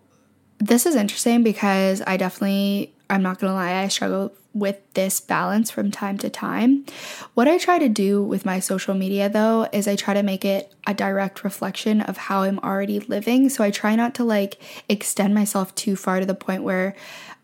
[0.58, 5.70] this is interesting because I definitely, I'm not gonna lie, I struggle with this balance
[5.70, 6.84] from time to time.
[7.34, 10.44] What I try to do with my social media though is I try to make
[10.44, 13.48] it a direct reflection of how I'm already living.
[13.48, 16.94] So I try not to like extend myself too far to the point where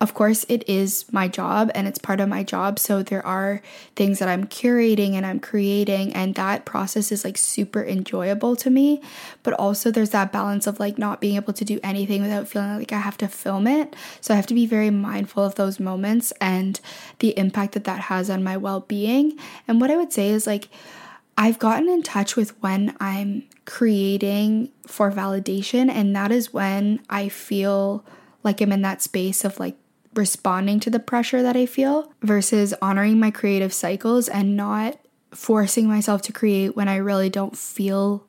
[0.00, 2.78] of course, it is my job and it's part of my job.
[2.78, 3.60] So there are
[3.96, 8.70] things that I'm curating and I'm creating, and that process is like super enjoyable to
[8.70, 9.02] me.
[9.42, 12.78] But also, there's that balance of like not being able to do anything without feeling
[12.78, 13.96] like I have to film it.
[14.20, 16.80] So I have to be very mindful of those moments and
[17.18, 19.36] the impact that that has on my well being.
[19.66, 20.68] And what I would say is like,
[21.36, 27.28] I've gotten in touch with when I'm creating for validation, and that is when I
[27.28, 28.04] feel
[28.44, 29.76] like I'm in that space of like
[30.18, 34.98] responding to the pressure that I feel versus honoring my creative cycles and not
[35.30, 38.26] forcing myself to create when I really don't feel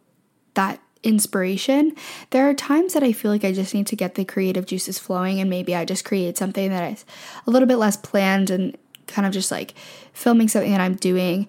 [0.54, 1.96] that inspiration.
[2.30, 5.00] There are times that I feel like I just need to get the creative juices
[5.00, 7.06] flowing and maybe I just create something that is
[7.48, 9.74] a little bit less planned and kind of just like
[10.14, 11.48] filming something that I'm doing.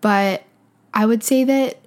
[0.00, 0.44] But
[0.94, 1.81] I would say that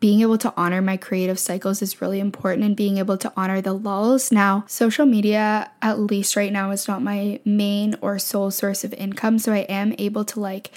[0.00, 3.60] being able to honor my creative cycles is really important and being able to honor
[3.60, 4.32] the lulls.
[4.32, 8.94] Now, social media, at least right now, is not my main or sole source of
[8.94, 9.38] income.
[9.38, 10.70] So I am able to like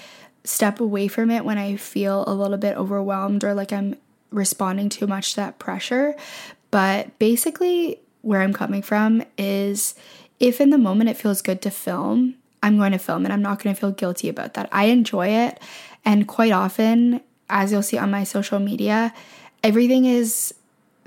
[0.44, 3.96] step away from it when I feel a little bit overwhelmed or like I'm
[4.30, 6.14] responding too much to that pressure.
[6.70, 9.94] But basically, where I'm coming from is
[10.38, 13.42] if in the moment it feels good to film, I'm going to film and I'm
[13.42, 14.68] not going to feel guilty about that.
[14.72, 15.58] I enjoy it.
[16.04, 19.12] And quite often, as you'll see on my social media,
[19.62, 20.54] everything is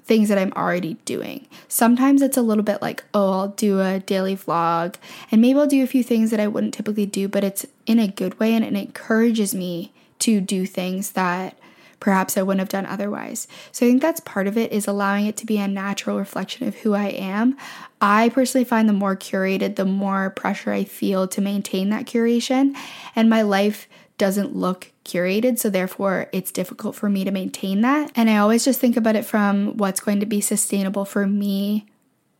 [0.03, 1.47] things that I'm already doing.
[1.67, 4.95] Sometimes it's a little bit like, oh, I'll do a daily vlog
[5.31, 7.99] and maybe I'll do a few things that I wouldn't typically do, but it's in
[7.99, 11.57] a good way and it encourages me to do things that
[12.01, 13.47] perhaps I wouldn't have done otherwise.
[13.71, 16.67] So I think that's part of it is allowing it to be a natural reflection
[16.67, 17.57] of who I am.
[18.01, 22.75] I personally find the more curated, the more pressure I feel to maintain that curation
[23.15, 28.11] and my life doesn't look curated, so therefore it's difficult for me to maintain that.
[28.15, 31.87] And I always just think about it from what's going to be sustainable for me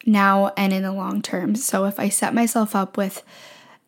[0.05, 1.55] now and in the long term.
[1.55, 3.23] So if I set myself up with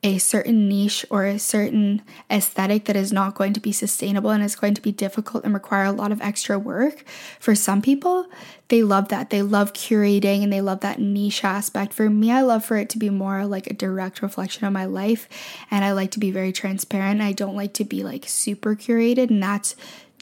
[0.03, 4.43] a certain niche or a certain aesthetic that is not going to be sustainable and
[4.43, 7.03] is going to be difficult and require a lot of extra work.
[7.39, 8.27] For some people,
[8.67, 9.31] they love that.
[9.31, 11.93] They love curating and they love that niche aspect.
[11.93, 14.85] For me, I love for it to be more like a direct reflection of my
[14.85, 15.27] life.
[15.71, 17.21] And I like to be very transparent.
[17.21, 19.29] I don't like to be like super curated.
[19.29, 19.75] And that's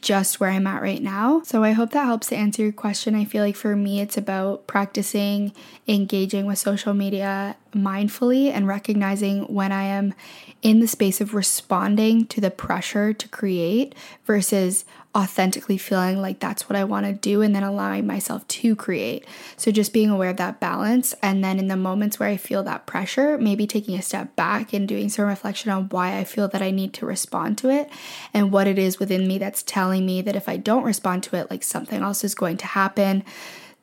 [0.04, 1.42] just where I'm at right now.
[1.46, 3.16] So I hope that helps to answer your question.
[3.16, 5.54] I feel like for me, it's about practicing
[5.88, 10.14] engaging with social media mindfully and recognizing when I am
[10.62, 13.96] in the space of responding to the pressure to create
[14.26, 14.84] versus
[15.16, 19.26] authentically feeling like that's what I want to do and then allowing myself to create.
[19.58, 22.64] So just being aware of that balance and then in the moments where I feel
[22.64, 26.48] that pressure, maybe taking a step back and doing some reflection on why I feel
[26.48, 27.90] that I need to respond to it
[28.34, 31.36] and what it is within me that's telling me that if I don't respond to
[31.36, 33.24] it like something else is going to happen.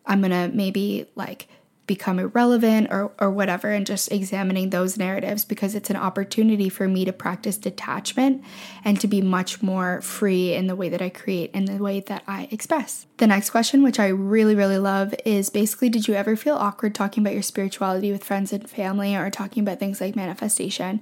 [0.06, 1.46] I'm going to maybe like
[1.86, 6.86] become irrelevant or, or whatever, and just examining those narratives because it's an opportunity for
[6.86, 8.44] me to practice detachment
[8.84, 12.00] and to be much more free in the way that I create and the way
[12.00, 13.06] that I express.
[13.16, 16.94] The next question, which I really, really love, is basically Did you ever feel awkward
[16.94, 21.00] talking about your spirituality with friends and family or talking about things like manifestation?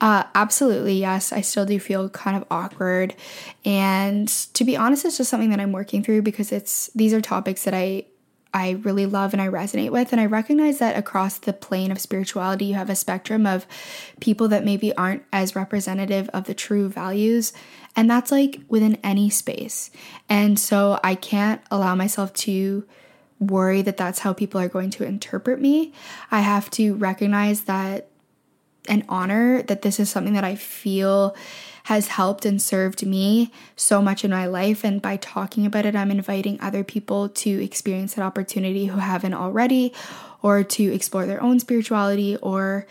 [0.00, 1.32] Uh, absolutely, yes.
[1.32, 3.14] I still do feel kind of awkward.
[3.64, 7.20] And to be honest, it's just something that I'm working through because it's these are
[7.20, 8.04] topics that I
[8.52, 10.12] I really love and I resonate with.
[10.12, 13.66] And I recognize that across the plane of spirituality, you have a spectrum of
[14.20, 17.52] people that maybe aren't as representative of the true values.
[17.94, 19.90] And that's like within any space.
[20.28, 22.84] And so I can't allow myself to
[23.38, 25.92] worry that that's how people are going to interpret me.
[26.30, 28.08] I have to recognize that
[28.88, 31.36] and honor that this is something that I feel
[31.88, 34.84] has helped and served me so much in my life.
[34.84, 39.32] And by talking about it, I'm inviting other people to experience that opportunity who haven't
[39.32, 39.94] already,
[40.42, 42.86] or to explore their own spirituality, or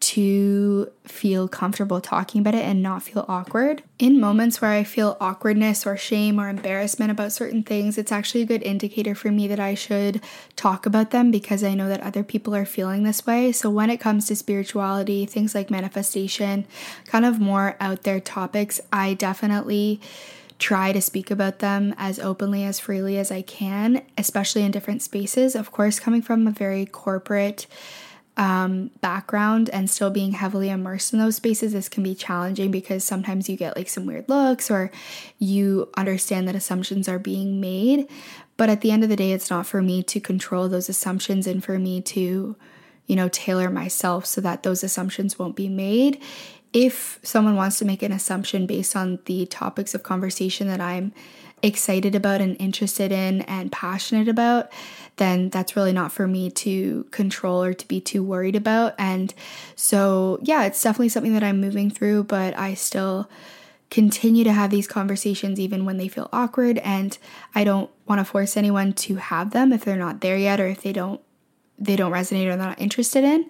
[0.00, 3.82] to feel comfortable talking about it and not feel awkward.
[3.98, 8.42] In moments where I feel awkwardness or shame or embarrassment about certain things, it's actually
[8.42, 10.20] a good indicator for me that I should
[10.54, 13.50] talk about them because I know that other people are feeling this way.
[13.50, 16.66] So, when it comes to spirituality, things like manifestation,
[17.06, 20.00] kind of more out there topics, I definitely
[20.58, 25.02] try to speak about them as openly as freely as I can, especially in different
[25.02, 25.54] spaces.
[25.54, 27.66] Of course, coming from a very corporate
[28.38, 33.02] um, background and still being heavily immersed in those spaces, this can be challenging because
[33.02, 34.92] sometimes you get like some weird looks or
[35.38, 38.08] you understand that assumptions are being made.
[38.56, 41.48] But at the end of the day, it's not for me to control those assumptions
[41.48, 42.56] and for me to,
[43.06, 46.22] you know, tailor myself so that those assumptions won't be made.
[46.72, 51.12] If someone wants to make an assumption based on the topics of conversation that I'm
[51.62, 54.70] excited about and interested in and passionate about,
[55.16, 58.94] then that's really not for me to control or to be too worried about.
[58.98, 59.34] And
[59.76, 63.28] so, yeah, it's definitely something that I'm moving through, but I still
[63.90, 67.16] continue to have these conversations even when they feel awkward and
[67.54, 70.66] I don't want to force anyone to have them if they're not there yet or
[70.66, 71.20] if they don't
[71.78, 73.48] they don't resonate or they're not interested in.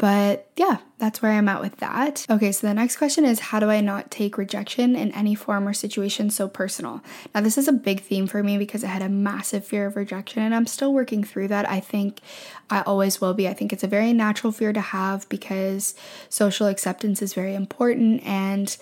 [0.00, 2.24] But yeah, that's where I'm at with that.
[2.30, 5.68] Okay, so the next question is how do I not take rejection in any form
[5.68, 7.02] or situation so personal?
[7.34, 9.96] Now, this is a big theme for me because I had a massive fear of
[9.96, 11.68] rejection and I'm still working through that.
[11.68, 12.20] I think
[12.70, 13.46] I always will be.
[13.46, 15.94] I think it's a very natural fear to have because
[16.30, 18.74] social acceptance is very important and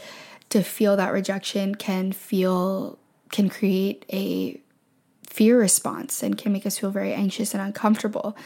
[0.51, 2.97] to feel that rejection can feel
[3.33, 4.61] can create a
[5.29, 8.37] fear response and can make us feel very anxious and uncomfortable.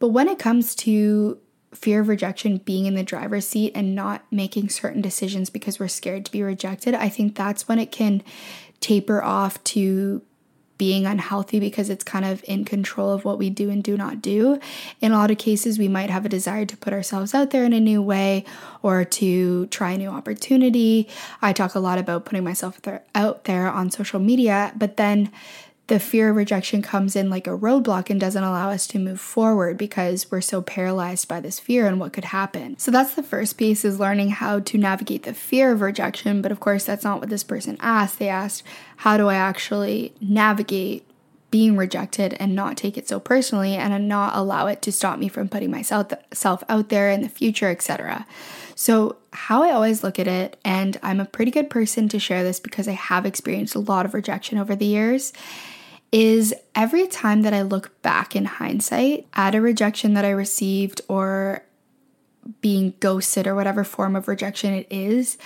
[0.00, 1.38] But when it comes to
[1.74, 5.88] fear of rejection being in the driver's seat and not making certain decisions because we're
[5.88, 8.22] scared to be rejected, I think that's when it can
[8.80, 10.22] taper off to
[10.78, 14.20] being unhealthy because it's kind of in control of what we do and do not
[14.20, 14.60] do.
[15.00, 17.64] In a lot of cases, we might have a desire to put ourselves out there
[17.64, 18.44] in a new way
[18.82, 21.08] or to try a new opportunity.
[21.40, 22.78] I talk a lot about putting myself
[23.14, 25.32] out there on social media, but then
[25.88, 29.20] the fear of rejection comes in like a roadblock and doesn't allow us to move
[29.20, 32.76] forward because we're so paralyzed by this fear and what could happen.
[32.78, 36.50] So that's the first piece is learning how to navigate the fear of rejection, but
[36.50, 38.18] of course that's not what this person asked.
[38.18, 38.64] They asked,
[38.98, 41.04] "How do I actually navigate
[41.52, 45.28] being rejected and not take it so personally and not allow it to stop me
[45.28, 48.26] from putting myself self out there in the future, etc."
[48.74, 52.42] So, how I always look at it, and I'm a pretty good person to share
[52.42, 55.32] this because I have experienced a lot of rejection over the years,
[56.12, 61.00] is every time that I look back in hindsight at a rejection that I received
[61.08, 61.62] or
[62.60, 65.36] being ghosted or whatever form of rejection it is,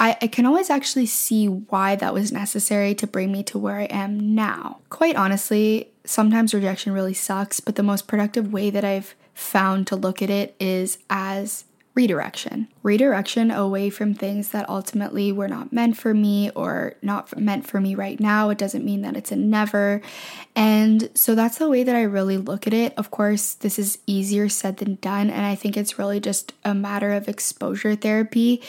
[0.00, 3.78] I, I, can always actually see why that was necessary to bring me to where
[3.78, 4.78] I am now.
[4.90, 9.96] Quite honestly, sometimes rejection really sucks, but the most productive way that I've found to
[9.96, 11.64] look at it is as
[11.98, 12.68] redirection.
[12.84, 17.80] Redirection away from things that ultimately were not meant for me or not meant for
[17.80, 18.50] me right now.
[18.50, 20.00] It doesn't mean that it's a never.
[20.54, 22.94] And so that's the way that I really look at it.
[22.96, 25.28] Of course, this is easier said than done.
[25.28, 28.62] And I think it's really just a matter of exposure therapy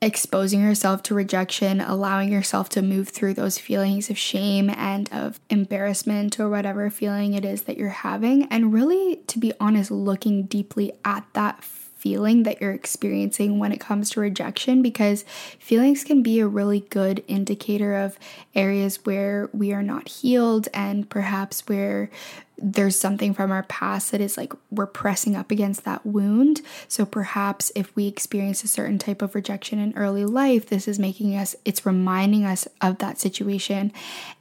[0.00, 5.38] exposing yourself to rejection, allowing yourself to move through those feelings of shame and of
[5.48, 10.42] embarrassment or whatever feeling it is that you're having, and really, to be honest, looking
[10.42, 11.62] deeply at that
[12.02, 15.24] feeling that you're experiencing when it comes to rejection because
[15.56, 18.18] feelings can be a really good indicator of
[18.56, 22.10] areas where we are not healed and perhaps where
[22.58, 26.60] there's something from our past that is like we're pressing up against that wound.
[26.88, 30.98] So perhaps if we experience a certain type of rejection in early life, this is
[30.98, 33.92] making us, it's reminding us of that situation.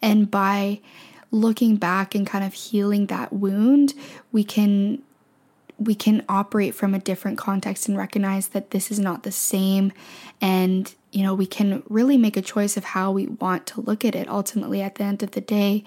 [0.01, 0.79] And by
[1.29, 3.93] looking back and kind of healing that wound,
[4.31, 5.03] we can
[5.81, 9.91] we can operate from a different context and recognize that this is not the same
[10.39, 14.05] and you know we can really make a choice of how we want to look
[14.05, 15.83] at it ultimately at the end of the day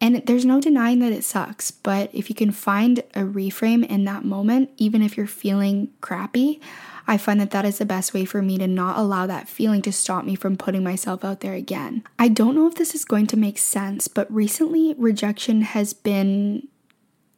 [0.00, 4.04] and there's no denying that it sucks but if you can find a reframe in
[4.04, 6.60] that moment even if you're feeling crappy
[7.08, 9.80] I find that that is the best way for me to not allow that feeling
[9.82, 12.02] to stop me from putting myself out there again.
[12.18, 16.66] I don't know if this is going to make sense, but recently rejection has been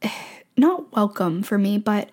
[0.59, 2.11] not welcome for me, but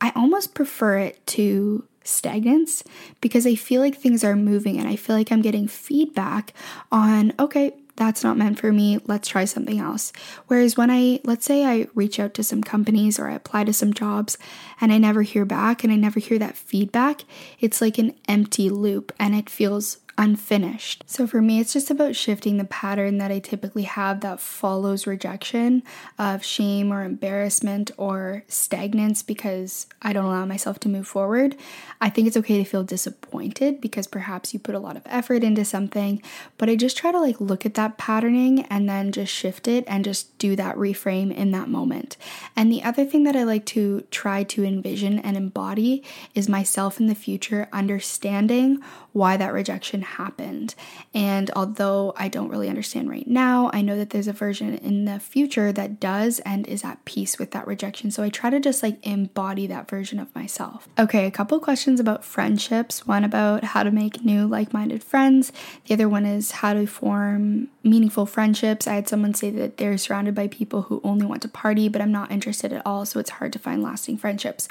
[0.00, 2.84] I almost prefer it to stagnance
[3.20, 6.52] because I feel like things are moving and I feel like I'm getting feedback
[6.92, 10.12] on, okay, that's not meant for me, let's try something else.
[10.48, 13.72] Whereas when I, let's say I reach out to some companies or I apply to
[13.72, 14.36] some jobs
[14.80, 17.22] and I never hear back and I never hear that feedback,
[17.60, 21.04] it's like an empty loop and it feels unfinished.
[21.06, 25.06] So for me, it's just about shifting the pattern that I typically have that follows
[25.06, 25.82] rejection
[26.18, 31.56] of shame or embarrassment or stagnance because I don't allow myself to move forward.
[32.00, 35.42] I think it's okay to feel disappointed because perhaps you put a lot of effort
[35.42, 36.22] into something,
[36.58, 39.84] but I just try to like look at that patterning and then just shift it
[39.86, 42.16] and just do that reframe in that moment.
[42.54, 46.04] And the other thing that I like to try to envision and embody
[46.34, 48.80] is myself in the future understanding
[49.12, 50.74] why that rejection happened.
[51.12, 55.04] And although I don't really understand right now, I know that there's a version in
[55.04, 58.10] the future that does and is at peace with that rejection.
[58.10, 60.88] So I try to just like embody that version of myself.
[60.98, 63.06] Okay, a couple questions about friendships.
[63.06, 65.52] One about how to make new like minded friends,
[65.86, 68.86] the other one is how to form meaningful friendships.
[68.86, 72.00] I had someone say that they're surrounded by people who only want to party, but
[72.00, 73.04] I'm not interested at all.
[73.04, 74.68] So it's hard to find lasting friendships.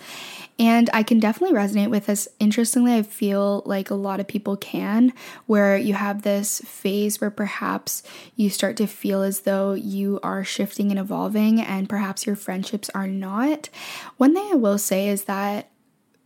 [0.60, 2.28] And I can definitely resonate with this.
[2.40, 5.14] Interestingly, I feel like a lot of people can,
[5.46, 8.04] where you have this phase where perhaps
[8.36, 12.90] you start to feel as though you are shifting and evolving, and perhaps your friendships
[12.94, 13.70] are not.
[14.18, 15.70] One thing I will say is that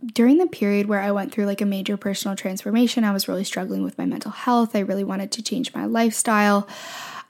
[0.05, 3.43] during the period where I went through like a major personal transformation, I was really
[3.43, 4.75] struggling with my mental health.
[4.75, 6.67] I really wanted to change my lifestyle.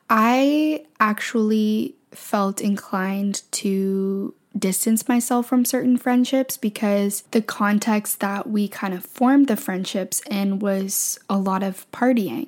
[0.10, 8.68] I actually felt inclined to distance myself from certain friendships because the context that we
[8.68, 12.48] kind of formed the friendships in was a lot of partying.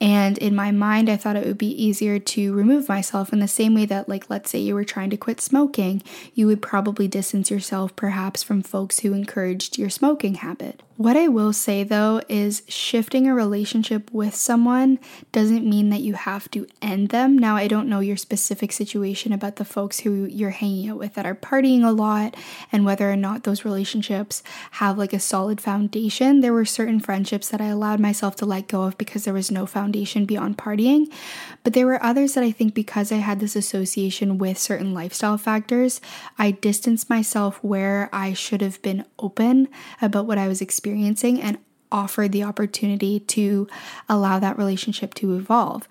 [0.00, 3.48] And in my mind, I thought it would be easier to remove myself in the
[3.48, 6.02] same way that, like, let's say you were trying to quit smoking,
[6.34, 10.82] you would probably distance yourself perhaps from folks who encouraged your smoking habit.
[10.96, 15.00] What I will say though is shifting a relationship with someone
[15.32, 17.36] doesn't mean that you have to end them.
[17.36, 21.14] Now, I don't know your specific situation about the folks who you're hanging out with
[21.14, 22.36] that are partying a lot
[22.70, 26.42] and whether or not those relationships have like a solid foundation.
[26.42, 29.50] There were certain friendships that I allowed myself to let go of because there was
[29.50, 31.12] no foundation beyond partying.
[31.64, 35.38] But there were others that I think because I had this association with certain lifestyle
[35.38, 36.00] factors,
[36.38, 39.66] I distanced myself where I should have been open
[40.00, 41.56] about what I was experiencing experiencing and
[41.90, 43.66] offered the opportunity to
[44.08, 45.88] allow that relationship to evolve.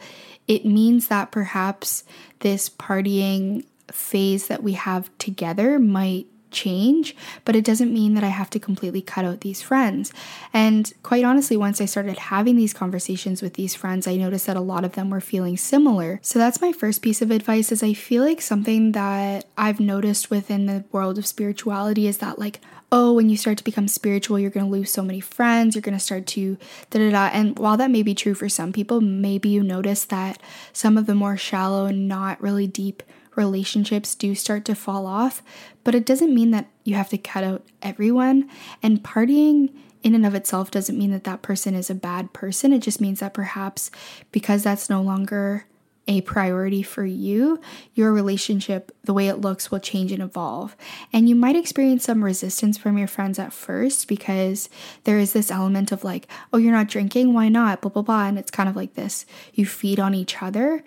[0.47, 2.03] It means that perhaps
[2.39, 7.15] this partying phase that we have together might change,
[7.45, 10.13] but it doesn't mean that I have to completely cut out these friends.
[10.53, 14.57] And quite honestly, once I started having these conversations with these friends, I noticed that
[14.57, 16.19] a lot of them were feeling similar.
[16.21, 20.29] So that's my first piece of advice is I feel like something that I've noticed
[20.29, 22.59] within the world of spirituality is that like
[22.93, 25.81] oh, when you start to become spiritual, you're going to lose so many friends, you're
[25.81, 26.57] going to start to
[26.91, 27.29] da da da.
[27.33, 30.39] And while that may be true for some people, maybe you notice that
[30.73, 33.01] some of the more shallow and not really deep
[33.35, 35.41] relationships do start to fall off.
[35.83, 38.47] But it doesn't mean that you have to cut out everyone.
[38.83, 39.73] And partying
[40.03, 42.73] in and of itself doesn't mean that that person is a bad person.
[42.73, 43.89] It just means that perhaps
[44.31, 45.65] because that's no longer
[46.07, 47.61] a priority for you,
[47.93, 50.75] your relationship, the way it looks, will change and evolve.
[51.13, 54.69] And you might experience some resistance from your friends at first because
[55.05, 57.81] there is this element of like, oh, you're not drinking, why not?
[57.81, 58.25] Blah, blah, blah.
[58.25, 60.83] And it's kind of like this you feed on each other.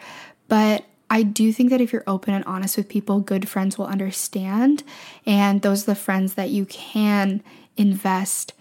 [0.48, 3.86] But I do think that if you're open and honest with people, good friends will
[3.86, 4.82] understand.
[5.24, 7.42] And those are the friends that you can
[7.76, 8.52] invest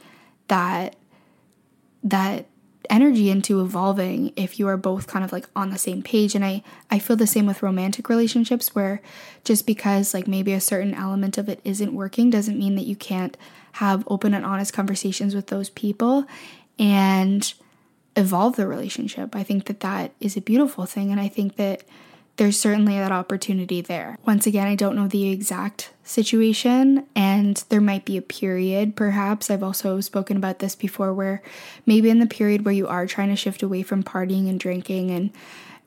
[0.48, 0.96] that
[2.04, 2.46] that
[2.90, 6.36] energy into evolving if you are both kind of like on the same page.
[6.36, 9.02] And i i feel the same with romantic relationships where
[9.44, 12.96] just because like maybe a certain element of it isn't working doesn't mean that you
[12.96, 13.38] can't
[13.74, 16.26] have open and honest conversations with those people
[16.80, 17.54] and
[18.16, 19.36] evolve the relationship.
[19.36, 21.12] I think that that is a beautiful thing.
[21.12, 21.84] And i think that
[22.38, 24.18] there's certainly that opportunity there.
[24.26, 29.50] Once again, I don't know the exact situation, and there might be a period, perhaps.
[29.50, 31.42] I've also spoken about this before, where
[31.86, 35.12] maybe in the period where you are trying to shift away from partying and drinking,
[35.12, 35.32] and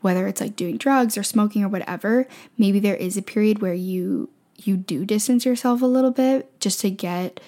[0.01, 2.27] whether it's like doing drugs or smoking or whatever,
[2.57, 6.81] maybe there is a period where you you do distance yourself a little bit just
[6.81, 7.41] to get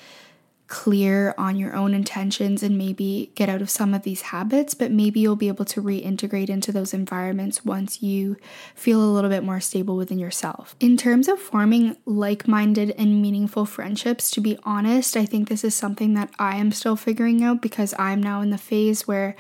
[0.71, 4.91] clear on your own intentions and maybe get out of some of these habits, but
[4.91, 8.37] maybe you'll be able to reintegrate into those environments once you
[8.75, 10.77] feel a little bit more stable within yourself.
[10.79, 15.65] In terms of forming like minded and meaningful friendships, to be honest, I think this
[15.65, 19.35] is something that I am still figuring out because I'm now in the phase where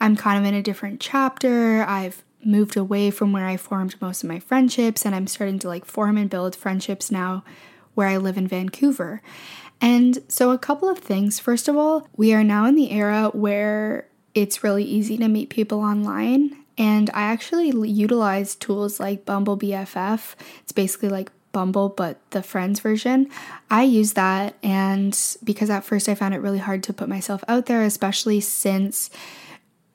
[0.00, 1.82] I'm kind of in a different chapter.
[1.88, 5.68] I've moved away from where I formed most of my friendships and I'm starting to
[5.68, 7.42] like form and build friendships now
[7.94, 9.22] where I live in Vancouver.
[9.80, 11.38] And so, a couple of things.
[11.38, 15.50] First of all, we are now in the era where it's really easy to meet
[15.50, 16.56] people online.
[16.76, 20.34] And I actually utilize tools like Bumble BFF.
[20.62, 23.30] It's basically like Bumble, but the friends version.
[23.70, 27.44] I use that, and because at first I found it really hard to put myself
[27.46, 29.08] out there, especially since,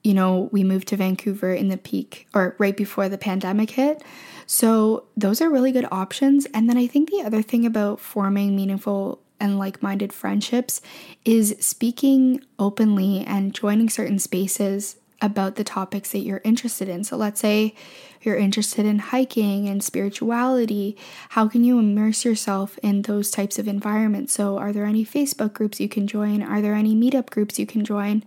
[0.04, 4.02] you know, we moved to Vancouver in the peak or right before the pandemic hit.
[4.48, 6.48] So, those are really good options.
[6.54, 10.82] And then I think the other thing about forming meaningful and like minded friendships
[11.26, 17.04] is speaking openly and joining certain spaces about the topics that you're interested in.
[17.04, 17.76] So, let's say
[18.22, 20.98] you're interested in hiking and spirituality.
[21.30, 24.34] How can you immerse yourself in those types of environments?
[24.34, 26.42] So, are there any Facebook groups you can join?
[26.42, 28.24] Are there any meetup groups you can join?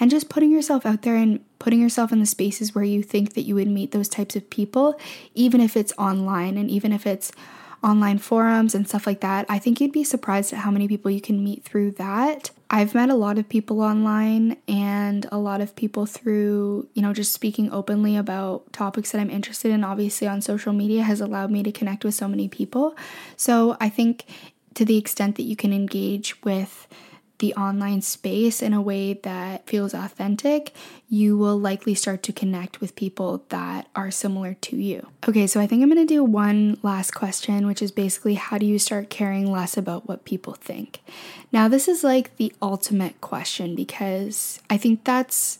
[0.00, 3.34] And just putting yourself out there and putting yourself in the spaces where you think
[3.34, 4.98] that you would meet those types of people,
[5.34, 7.30] even if it's online and even if it's
[7.82, 9.44] online forums and stuff like that.
[9.48, 12.50] I think you'd be surprised at how many people you can meet through that.
[12.70, 17.12] I've met a lot of people online and a lot of people through, you know,
[17.12, 19.84] just speaking openly about topics that I'm interested in.
[19.84, 22.96] Obviously, on social media has allowed me to connect with so many people.
[23.36, 24.24] So I think
[24.74, 26.86] to the extent that you can engage with
[27.42, 30.72] the online space in a way that feels authentic,
[31.08, 35.08] you will likely start to connect with people that are similar to you.
[35.28, 38.64] Okay, so I think I'm gonna do one last question, which is basically how do
[38.64, 41.00] you start caring less about what people think?
[41.50, 45.58] Now, this is like the ultimate question because I think that's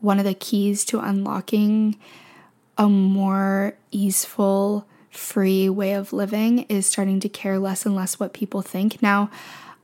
[0.00, 1.98] one of the keys to unlocking
[2.78, 8.32] a more easeful, free way of living is starting to care less and less what
[8.32, 9.02] people think.
[9.02, 9.30] Now,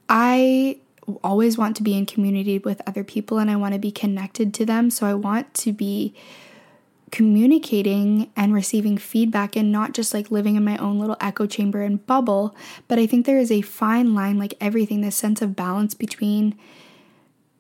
[0.09, 0.79] I
[1.23, 4.55] always want to be in community with other people and I want to be connected
[4.55, 4.91] to them.
[4.91, 6.15] So I want to be
[7.11, 11.83] communicating and receiving feedback and not just like living in my own little echo chamber
[11.83, 12.57] and bubble.
[12.89, 16.59] But I think there is a fine line, like everything, this sense of balance between,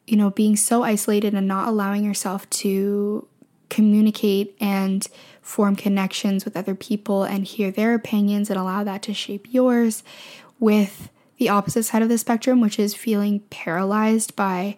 [0.06, 3.28] you know, being so isolated and not allowing yourself to
[3.68, 5.06] communicate and
[5.40, 10.02] form connections with other people and hear their opinions and allow that to shape yours
[10.58, 14.76] with the opposite side of the spectrum, which is feeling paralyzed by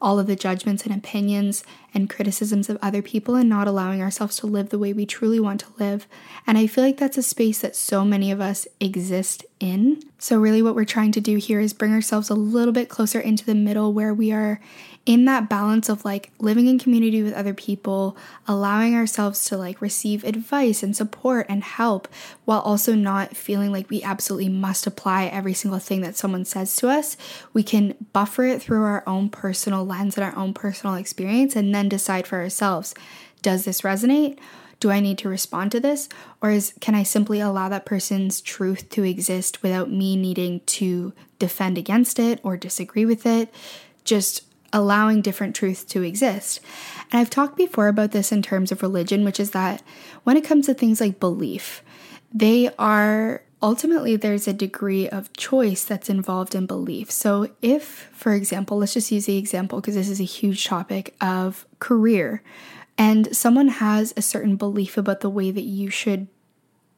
[0.00, 4.36] all of the judgments and opinions and criticisms of other people and not allowing ourselves
[4.36, 6.06] to live the way we truly want to live.
[6.46, 10.02] And I feel like that's a space that so many of us exist in.
[10.18, 13.20] So, really, what we're trying to do here is bring ourselves a little bit closer
[13.20, 14.60] into the middle where we are
[15.04, 18.16] in that balance of like living in community with other people,
[18.46, 22.06] allowing ourselves to like receive advice and support and help
[22.44, 26.76] while also not feeling like we absolutely must apply every single thing that someone says
[26.76, 27.16] to us.
[27.52, 31.74] We can buffer it through our own personal lens and our own personal experience and
[31.74, 32.94] then decide for ourselves
[33.42, 34.38] does this resonate?
[34.80, 36.08] Do I need to respond to this?
[36.40, 41.12] Or is can I simply allow that person's truth to exist without me needing to
[41.38, 43.52] defend against it or disagree with it?
[44.04, 46.60] Just allowing different truths to exist.
[47.10, 49.82] And I've talked before about this in terms of religion, which is that
[50.24, 51.82] when it comes to things like belief,
[52.32, 57.10] they are ultimately there's a degree of choice that's involved in belief.
[57.10, 61.14] So, if, for example, let's just use the example because this is a huge topic
[61.20, 62.42] of career.
[62.98, 66.26] And someone has a certain belief about the way that you should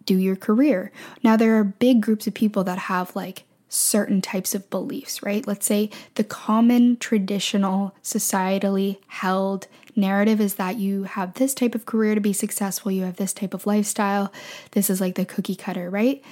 [0.05, 0.91] do your career.
[1.23, 5.47] Now, there are big groups of people that have like certain types of beliefs, right?
[5.47, 11.87] Let's say the common traditional societally held narrative is that you have this type of
[11.87, 14.33] career to be successful, you have this type of lifestyle.
[14.73, 16.23] This is like the cookie cutter, right?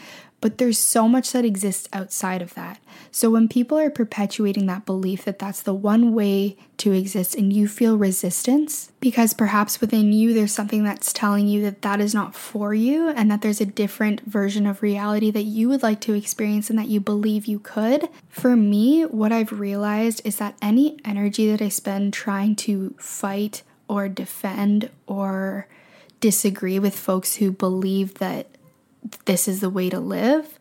[0.43, 2.81] But there's so much that exists outside of that.
[3.13, 7.53] So when people are perpetuating that belief that that's the one way to exist and
[7.53, 12.13] you feel resistance because perhaps within you there's something that's telling you that that is
[12.13, 16.01] not for you and that there's a different version of reality that you would like
[16.01, 18.09] to experience and that you believe you could.
[18.29, 23.63] For me, what I've realized is that any energy that I spend trying to fight
[23.87, 25.69] or defend or
[26.19, 28.47] disagree with folks who believe that
[29.25, 30.59] this is the way to live,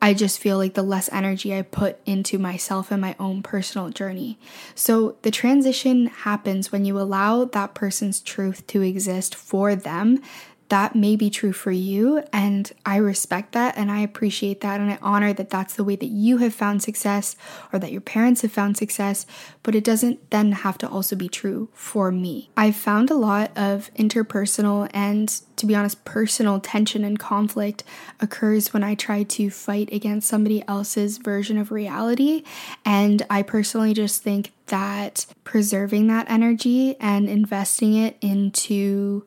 [0.00, 3.90] I just feel like the less energy I put into myself and my own personal
[3.90, 4.38] journey.
[4.74, 10.22] So the transition happens when you allow that person's truth to exist for them
[10.68, 12.22] that may be true for you.
[12.32, 14.80] And I respect that and I appreciate that.
[14.80, 17.36] And I honor that that's the way that you have found success
[17.72, 19.26] or that your parents have found success.
[19.62, 22.50] But it doesn't then have to also be true for me.
[22.56, 27.84] I've found a lot of interpersonal and, to be honest, personal tension and conflict
[28.20, 32.44] occurs when I try to fight against somebody else's version of reality.
[32.84, 39.24] And I personally just think that preserving that energy and investing it into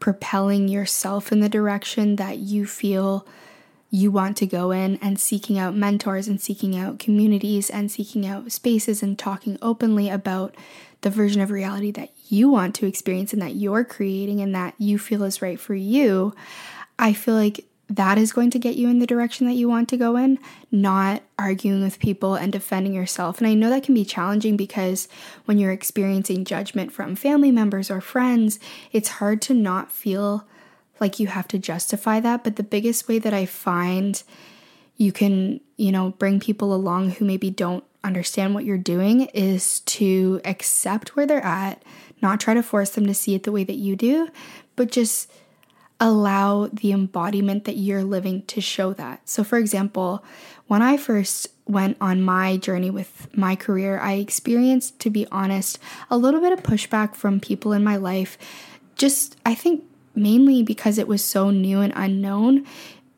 [0.00, 3.26] propelling yourself in the direction that you feel
[3.90, 8.26] you want to go in and seeking out mentors and seeking out communities and seeking
[8.26, 10.54] out spaces and talking openly about
[11.02, 14.74] the version of reality that you want to experience and that you're creating and that
[14.78, 16.34] you feel is right for you.
[16.98, 19.88] I feel like that is going to get you in the direction that you want
[19.88, 20.38] to go in,
[20.70, 23.38] not arguing with people and defending yourself.
[23.38, 25.08] And I know that can be challenging because
[25.44, 28.60] when you're experiencing judgment from family members or friends,
[28.92, 30.46] it's hard to not feel
[31.00, 32.44] like you have to justify that.
[32.44, 34.22] But the biggest way that I find
[34.96, 39.80] you can, you know, bring people along who maybe don't understand what you're doing is
[39.80, 41.82] to accept where they're at,
[42.22, 44.28] not try to force them to see it the way that you do,
[44.76, 45.28] but just
[46.00, 49.28] allow the embodiment that you're living to show that.
[49.28, 50.24] So, for example,
[50.66, 55.78] when I first went on my journey with my career, I experienced, to be honest,
[56.10, 58.38] a little bit of pushback from people in my life.
[58.96, 59.84] Just, I think,
[60.14, 62.66] mainly because it was so new and unknown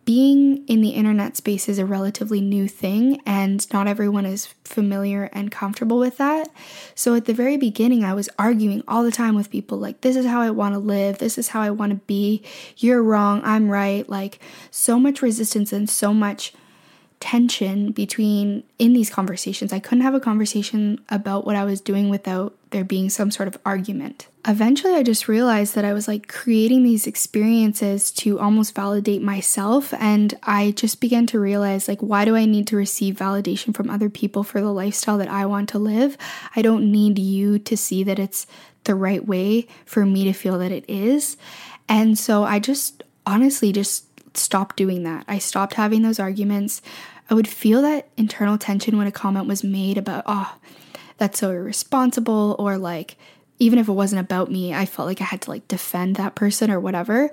[0.04, 5.24] being in the internet space is a relatively new thing, and not everyone is familiar
[5.32, 6.48] and comfortable with that.
[6.94, 10.16] So, at the very beginning, I was arguing all the time with people like, This
[10.16, 12.42] is how I want to live, this is how I want to be,
[12.76, 14.08] you're wrong, I'm right.
[14.08, 14.40] Like,
[14.70, 16.52] so much resistance and so much
[17.22, 19.72] tension between in these conversations.
[19.72, 23.46] I couldn't have a conversation about what I was doing without there being some sort
[23.46, 24.26] of argument.
[24.44, 29.94] Eventually, I just realized that I was like creating these experiences to almost validate myself.
[29.94, 33.88] And I just began to realize, like, why do I need to receive validation from
[33.88, 36.18] other people for the lifestyle that I want to live?
[36.56, 38.48] I don't need you to see that it's
[38.82, 41.36] the right way for me to feel that it is.
[41.88, 44.06] And so I just honestly just
[44.36, 45.24] stopped doing that.
[45.28, 46.82] I stopped having those arguments.
[47.32, 50.54] I would feel that internal tension when a comment was made about, oh,
[51.16, 53.16] that's so irresponsible, or like,
[53.58, 56.34] even if it wasn't about me, I felt like I had to like defend that
[56.34, 57.30] person or whatever.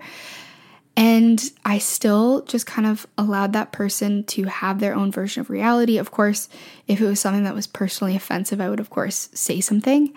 [0.95, 5.49] And I still just kind of allowed that person to have their own version of
[5.49, 5.97] reality.
[5.97, 6.47] Of course,
[6.87, 10.13] if it was something that was personally offensive, I would, of course, say something.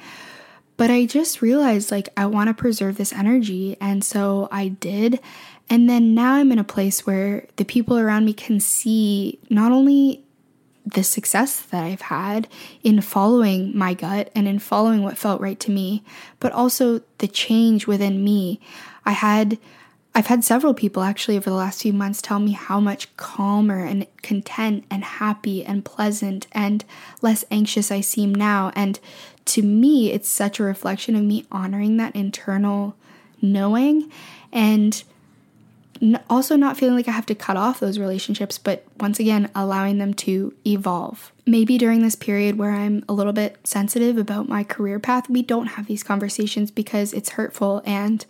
[0.76, 3.76] But I just realized like I want to preserve this energy.
[3.80, 5.18] And so I did.
[5.68, 9.72] And then now I'm in a place where the people around me can see not
[9.72, 10.24] only
[10.84, 12.48] the success that I've had
[12.82, 16.02] in following my gut and in following what felt right to me,
[16.40, 18.60] but also the change within me.
[19.04, 19.58] I had
[20.14, 23.82] I've had several people actually over the last few months tell me how much calmer
[23.82, 26.84] and content and happy and pleasant and
[27.22, 28.72] less anxious I seem now.
[28.76, 29.00] And
[29.46, 32.94] to me, it's such a reflection of me honoring that internal
[33.40, 34.12] knowing
[34.52, 35.02] and
[36.28, 39.98] also not feeling like I have to cut off those relationships, but once again, allowing
[39.98, 41.32] them to evolve.
[41.46, 45.42] Maybe during this period where I'm a little bit sensitive about my career path, we
[45.42, 48.24] don't have these conversations because it's hurtful and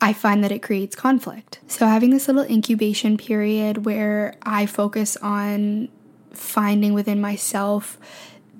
[0.00, 1.58] I find that it creates conflict.
[1.66, 5.88] So, having this little incubation period where I focus on
[6.32, 7.98] finding within myself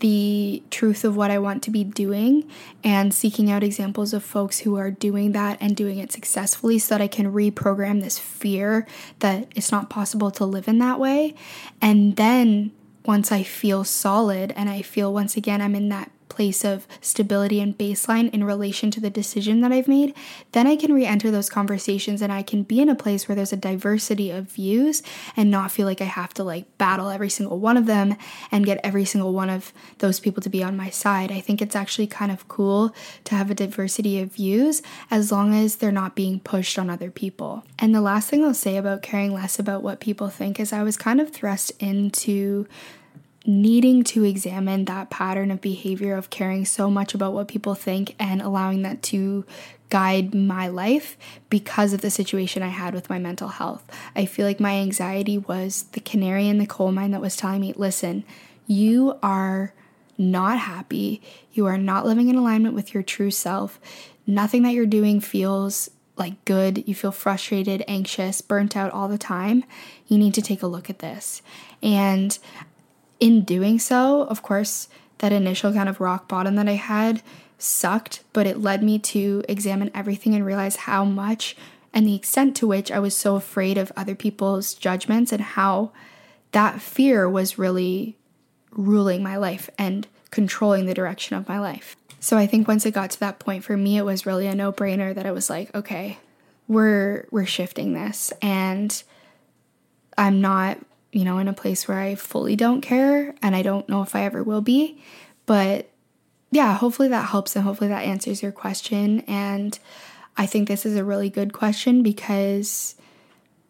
[0.00, 2.48] the truth of what I want to be doing
[2.82, 6.94] and seeking out examples of folks who are doing that and doing it successfully so
[6.94, 8.86] that I can reprogram this fear
[9.20, 11.34] that it's not possible to live in that way.
[11.80, 12.72] And then
[13.06, 16.10] once I feel solid and I feel once again I'm in that
[16.40, 20.14] place of stability and baseline in relation to the decision that I've made,
[20.52, 23.36] then I can re enter those conversations and I can be in a place where
[23.36, 25.02] there's a diversity of views
[25.36, 28.16] and not feel like I have to like battle every single one of them
[28.50, 31.30] and get every single one of those people to be on my side.
[31.30, 34.80] I think it's actually kind of cool to have a diversity of views
[35.10, 37.64] as long as they're not being pushed on other people.
[37.78, 40.84] And the last thing I'll say about caring less about what people think is I
[40.84, 42.66] was kind of thrust into
[43.46, 48.14] needing to examine that pattern of behavior of caring so much about what people think
[48.18, 49.44] and allowing that to
[49.88, 51.16] guide my life
[51.48, 53.84] because of the situation I had with my mental health.
[54.14, 57.60] I feel like my anxiety was the canary in the coal mine that was telling
[57.60, 58.24] me, listen,
[58.66, 59.74] you are
[60.16, 61.20] not happy.
[61.52, 63.80] You are not living in alignment with your true self.
[64.26, 66.86] Nothing that you're doing feels like good.
[66.86, 69.64] You feel frustrated, anxious, burnt out all the time.
[70.06, 71.40] You need to take a look at this.
[71.82, 72.38] And
[73.20, 77.22] in doing so, of course, that initial kind of rock bottom that I had
[77.58, 81.56] sucked, but it led me to examine everything and realize how much
[81.92, 85.92] and the extent to which I was so afraid of other people's judgments and how
[86.52, 88.16] that fear was really
[88.70, 91.96] ruling my life and controlling the direction of my life.
[92.20, 94.54] So I think once it got to that point for me it was really a
[94.54, 96.18] no-brainer that I was like, okay,
[96.68, 99.02] we're we're shifting this and
[100.16, 100.78] I'm not
[101.12, 104.14] you know, in a place where I fully don't care and I don't know if
[104.14, 105.02] I ever will be.
[105.46, 105.90] But
[106.50, 109.20] yeah, hopefully that helps and hopefully that answers your question.
[109.20, 109.78] And
[110.36, 112.94] I think this is a really good question because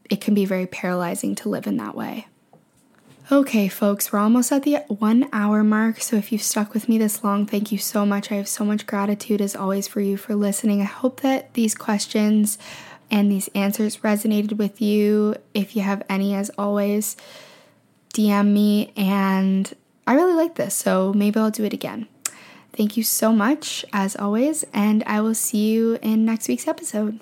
[0.09, 2.27] it can be very paralyzing to live in that way.
[3.33, 6.01] Okay, folks, we're almost at the one hour mark.
[6.01, 8.33] So if you've stuck with me this long, thank you so much.
[8.33, 10.81] I have so much gratitude as always for you for listening.
[10.81, 12.59] I hope that these questions
[13.11, 15.37] and these answers resonated with you.
[15.55, 17.17] If you have any, as always,
[18.15, 18.93] DM me.
[18.97, 19.73] And
[20.07, 22.09] I really like this, so maybe I'll do it again.
[22.73, 27.21] Thank you so much, as always, and I will see you in next week's episode.